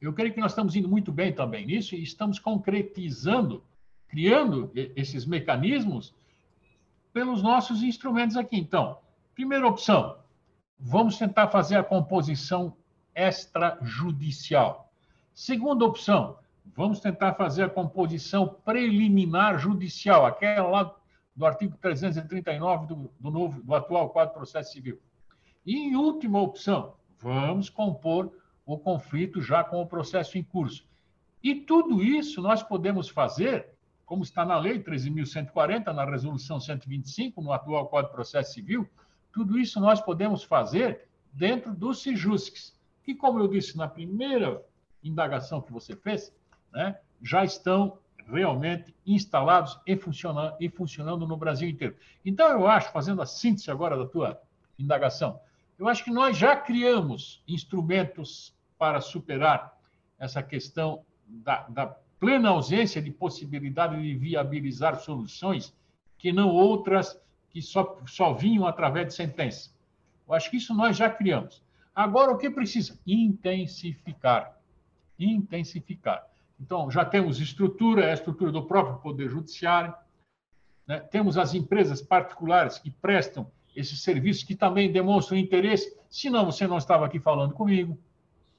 eu 0.00 0.12
creio 0.12 0.32
que 0.32 0.40
nós 0.40 0.52
estamos 0.52 0.76
indo 0.76 0.88
muito 0.88 1.10
bem 1.10 1.32
também 1.32 1.66
nisso 1.66 1.94
e 1.94 2.02
estamos 2.02 2.38
concretizando, 2.38 3.64
criando 4.10 4.70
esses 4.74 5.24
mecanismos 5.24 6.14
pelos 7.12 7.42
nossos 7.42 7.82
instrumentos 7.82 8.36
aqui. 8.36 8.56
Então, 8.56 8.98
primeira 9.34 9.66
opção, 9.66 10.18
vamos 10.78 11.16
tentar 11.16 11.48
fazer 11.48 11.76
a 11.76 11.84
composição 11.84 12.76
extrajudicial. 13.14 14.92
Segunda 15.32 15.84
opção, 15.84 16.38
vamos 16.74 17.00
tentar 17.00 17.34
fazer 17.34 17.64
a 17.64 17.70
composição 17.70 18.48
preliminar 18.64 19.58
judicial, 19.58 20.26
aquela 20.26 20.68
lá 20.68 20.96
do 21.34 21.46
artigo 21.46 21.76
339 21.80 22.86
do, 22.86 23.10
do 23.18 23.30
novo, 23.30 23.62
do 23.62 23.74
atual 23.74 24.10
Código 24.10 24.32
de 24.32 24.38
Processo 24.38 24.72
Civil. 24.72 25.00
E, 25.64 25.76
em 25.76 25.96
última 25.96 26.40
opção, 26.40 26.94
vamos 27.18 27.70
compor 27.70 28.32
o 28.66 28.76
conflito 28.76 29.40
já 29.40 29.62
com 29.62 29.80
o 29.80 29.86
processo 29.86 30.36
em 30.36 30.42
curso. 30.42 30.84
E 31.42 31.54
tudo 31.54 32.02
isso 32.02 32.42
nós 32.42 32.62
podemos 32.62 33.08
fazer, 33.08 33.70
como 34.10 34.24
está 34.24 34.44
na 34.44 34.58
Lei 34.58 34.82
13.140, 34.82 35.92
na 35.92 36.04
Resolução 36.04 36.58
125, 36.58 37.40
no 37.40 37.52
atual 37.52 37.86
Código 37.86 38.10
de 38.10 38.16
Processo 38.16 38.54
Civil, 38.54 38.90
tudo 39.32 39.56
isso 39.56 39.78
nós 39.78 40.00
podemos 40.00 40.42
fazer 40.42 41.06
dentro 41.32 41.72
do 41.72 41.94
SIJUSCS, 41.94 42.76
que, 43.04 43.14
como 43.14 43.38
eu 43.38 43.46
disse 43.46 43.76
na 43.76 43.86
primeira 43.86 44.66
indagação 45.00 45.62
que 45.62 45.72
você 45.72 45.94
fez, 45.94 46.34
né, 46.72 46.98
já 47.22 47.44
estão 47.44 47.98
realmente 48.26 48.92
instalados 49.06 49.78
e 49.86 49.96
funcionando, 49.96 50.56
e 50.58 50.68
funcionando 50.68 51.24
no 51.24 51.36
Brasil 51.36 51.68
inteiro. 51.68 51.94
Então, 52.24 52.48
eu 52.48 52.66
acho, 52.66 52.90
fazendo 52.90 53.22
a 53.22 53.26
síntese 53.26 53.70
agora 53.70 53.96
da 53.96 54.06
tua 54.06 54.42
indagação, 54.76 55.38
eu 55.78 55.86
acho 55.86 56.02
que 56.02 56.10
nós 56.10 56.36
já 56.36 56.56
criamos 56.56 57.44
instrumentos 57.46 58.52
para 58.76 59.00
superar 59.00 59.72
essa 60.18 60.42
questão 60.42 61.04
da, 61.28 61.68
da 61.68 61.96
plena 62.20 62.50
ausência 62.50 63.00
de 63.00 63.10
possibilidade 63.10 64.00
de 64.00 64.14
viabilizar 64.14 65.00
soluções 65.00 65.74
que 66.18 66.30
não 66.30 66.50
outras 66.50 67.18
que 67.48 67.62
só, 67.62 67.98
só 68.06 68.34
vinham 68.34 68.66
através 68.66 69.08
de 69.08 69.14
sentença. 69.14 69.70
Eu 70.28 70.34
acho 70.34 70.50
que 70.50 70.58
isso 70.58 70.74
nós 70.74 70.96
já 70.96 71.08
criamos. 71.08 71.62
Agora, 71.94 72.30
o 72.30 72.38
que 72.38 72.48
precisa? 72.50 72.96
Intensificar. 73.06 74.56
Intensificar. 75.18 76.24
Então, 76.60 76.90
já 76.90 77.04
temos 77.04 77.40
estrutura, 77.40 78.10
a 78.10 78.14
estrutura 78.14 78.52
do 78.52 78.62
próprio 78.62 78.98
Poder 78.98 79.28
Judiciário, 79.28 79.94
né? 80.86 81.00
temos 81.00 81.38
as 81.38 81.54
empresas 81.54 82.02
particulares 82.02 82.78
que 82.78 82.90
prestam 82.90 83.50
esses 83.74 84.02
serviços 84.02 84.44
que 84.44 84.54
também 84.54 84.92
demonstram 84.92 85.38
interesse, 85.38 85.96
senão 86.08 86.44
você 86.44 86.66
não 86.66 86.76
estava 86.76 87.06
aqui 87.06 87.18
falando 87.18 87.54
comigo, 87.54 87.98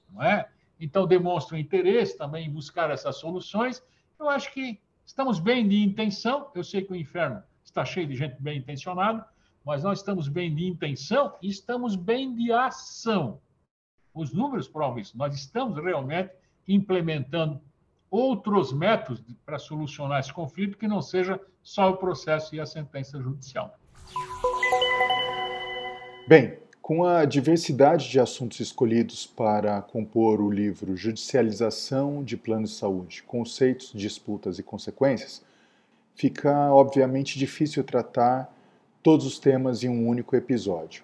não 0.10 0.24
é? 0.24 0.50
Então, 0.81 1.05
demonstram 1.05 1.59
interesse 1.59 2.17
também 2.17 2.47
em 2.47 2.51
buscar 2.51 2.89
essas 2.89 3.17
soluções. 3.17 3.83
Eu 4.19 4.27
acho 4.27 4.51
que 4.51 4.81
estamos 5.05 5.39
bem 5.39 5.67
de 5.67 5.79
intenção. 5.79 6.49
Eu 6.55 6.63
sei 6.63 6.81
que 6.81 6.91
o 6.91 6.95
inferno 6.95 7.43
está 7.63 7.85
cheio 7.85 8.07
de 8.07 8.15
gente 8.15 8.41
bem 8.41 8.57
intencionada, 8.57 9.25
mas 9.63 9.83
nós 9.83 9.99
estamos 9.99 10.27
bem 10.27 10.53
de 10.53 10.65
intenção 10.65 11.35
e 11.39 11.49
estamos 11.49 11.95
bem 11.95 12.33
de 12.33 12.51
ação. 12.51 13.39
Os 14.11 14.33
números 14.33 14.67
provam 14.67 14.97
isso. 14.97 15.15
Nós 15.15 15.35
estamos 15.35 15.77
realmente 15.81 16.31
implementando 16.67 17.61
outros 18.09 18.73
métodos 18.73 19.23
para 19.45 19.59
solucionar 19.59 20.19
esse 20.19 20.33
conflito 20.33 20.77
que 20.77 20.87
não 20.87 21.01
seja 21.01 21.39
só 21.61 21.91
o 21.91 21.97
processo 21.97 22.55
e 22.55 22.59
a 22.59 22.65
sentença 22.65 23.21
judicial. 23.21 23.77
Bem, 26.27 26.61
com 26.81 27.03
a 27.03 27.25
diversidade 27.25 28.09
de 28.09 28.19
assuntos 28.19 28.59
escolhidos 28.59 29.27
para 29.27 29.81
compor 29.81 30.41
o 30.41 30.49
livro 30.49 30.97
Judicialização 30.97 32.23
de 32.23 32.35
Planos 32.35 32.71
de 32.71 32.77
Saúde, 32.77 33.23
Conceitos, 33.23 33.91
Disputas 33.93 34.57
e 34.57 34.63
Consequências, 34.63 35.43
fica 36.15 36.73
obviamente 36.73 37.37
difícil 37.37 37.83
tratar 37.83 38.51
todos 39.03 39.27
os 39.27 39.37
temas 39.37 39.83
em 39.83 39.89
um 39.89 40.07
único 40.07 40.35
episódio. 40.35 41.03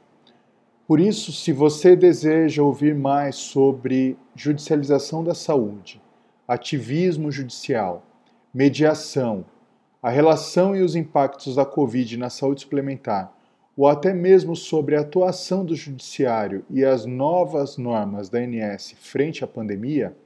Por 0.88 1.00
isso, 1.00 1.32
se 1.32 1.52
você 1.52 1.96
deseja 1.96 2.64
ouvir 2.64 2.96
mais 2.96 3.36
sobre 3.36 4.18
judicialização 4.36 5.24
da 5.24 5.36
saúde, 5.36 6.02
ativismo 6.48 7.32
judicial, 7.32 8.04
mediação, 8.52 9.46
a 10.02 10.10
relação 10.10 10.76
e 10.76 10.82
os 10.82 10.96
impactos 10.96 11.56
da 11.56 11.66
Covid 11.66 12.18
na 12.18 12.30
saúde 12.30 12.62
suplementar, 12.62 13.37
ou 13.78 13.88
até 13.88 14.12
mesmo 14.12 14.56
sobre 14.56 14.96
a 14.96 15.02
atuação 15.02 15.64
do 15.64 15.76
Judiciário 15.76 16.66
e 16.68 16.84
as 16.84 17.06
novas 17.06 17.78
normas 17.78 18.28
da 18.28 18.40
ANS 18.40 18.96
frente 19.00 19.44
à 19.44 19.48
pandemia, 19.48 20.18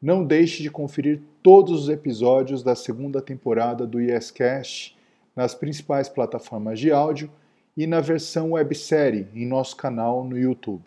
não 0.00 0.24
deixe 0.24 0.62
de 0.62 0.70
conferir 0.70 1.20
todos 1.42 1.82
os 1.82 1.88
episódios 1.88 2.62
da 2.62 2.76
segunda 2.76 3.20
temporada 3.20 3.84
do 3.84 4.00
YesCast 4.00 4.96
nas 5.34 5.56
principais 5.56 6.08
plataformas 6.08 6.78
de 6.78 6.92
áudio 6.92 7.28
e 7.76 7.84
na 7.84 8.00
versão 8.00 8.52
websérie 8.52 9.26
em 9.34 9.44
nosso 9.44 9.76
canal 9.76 10.22
no 10.22 10.38
YouTube. 10.38 10.84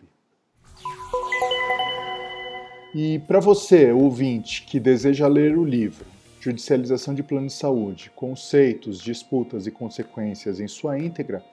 E 2.94 3.18
para 3.18 3.38
você, 3.38 3.92
ouvinte, 3.92 4.62
que 4.62 4.80
deseja 4.80 5.26
ler 5.26 5.58
o 5.58 5.64
livro 5.64 6.06
Judicialização 6.40 7.12
de 7.12 7.22
Plano 7.22 7.48
de 7.48 7.52
Saúde, 7.52 8.10
Conceitos, 8.16 9.02
Disputas 9.02 9.66
e 9.66 9.70
Consequências 9.70 10.58
em 10.58 10.68
sua 10.68 10.98
íntegra, 10.98 11.44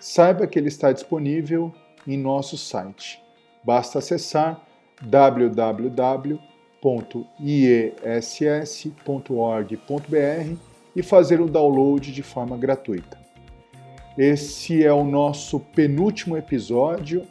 saiba 0.00 0.46
que 0.46 0.58
ele 0.58 0.68
está 0.68 0.92
disponível 0.92 1.74
em 2.06 2.16
nosso 2.16 2.56
site. 2.56 3.22
Basta 3.64 3.98
acessar 3.98 4.64
www.iess.org.br 5.02 6.16
e 10.94 11.02
fazer 11.02 11.40
o 11.40 11.46
download 11.46 12.12
de 12.12 12.22
forma 12.22 12.56
gratuita. 12.56 13.18
Esse 14.16 14.82
é 14.82 14.92
o 14.92 15.04
nosso 15.04 15.60
penúltimo 15.60 16.36
episódio 16.36 17.26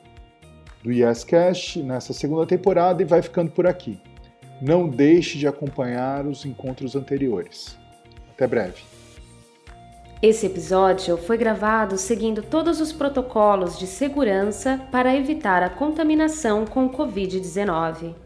do 0.84 0.92
YesCast 0.92 1.82
nessa 1.82 2.14
segunda 2.14 2.46
temporada 2.46 3.02
e 3.02 3.06
vai 3.06 3.24
ficando 3.24 3.50
por 3.52 3.66
aqui. 3.66 4.00
não 4.62 4.88
deixe 4.88 5.38
de 5.38 5.48
acompanhar 5.48 6.26
os 6.26 6.46
encontros 6.46 6.96
anteriores. 6.96 7.78
Até 8.30 8.48
breve. 8.48 8.84
Esse 10.22 10.46
episódio 10.46 11.18
foi 11.18 11.38
gravado 11.38 11.98
seguindo 11.98 12.42
todos 12.42 12.80
os 12.80 12.94
protocolos 12.94 13.78
de 13.78 13.86
segurança 13.86 14.80
para 14.92 15.16
evitar 15.16 15.62
a 15.62 15.70
contaminação 15.70 16.66
com 16.66 16.86
o 16.86 16.90
Covid-19. 16.90 18.25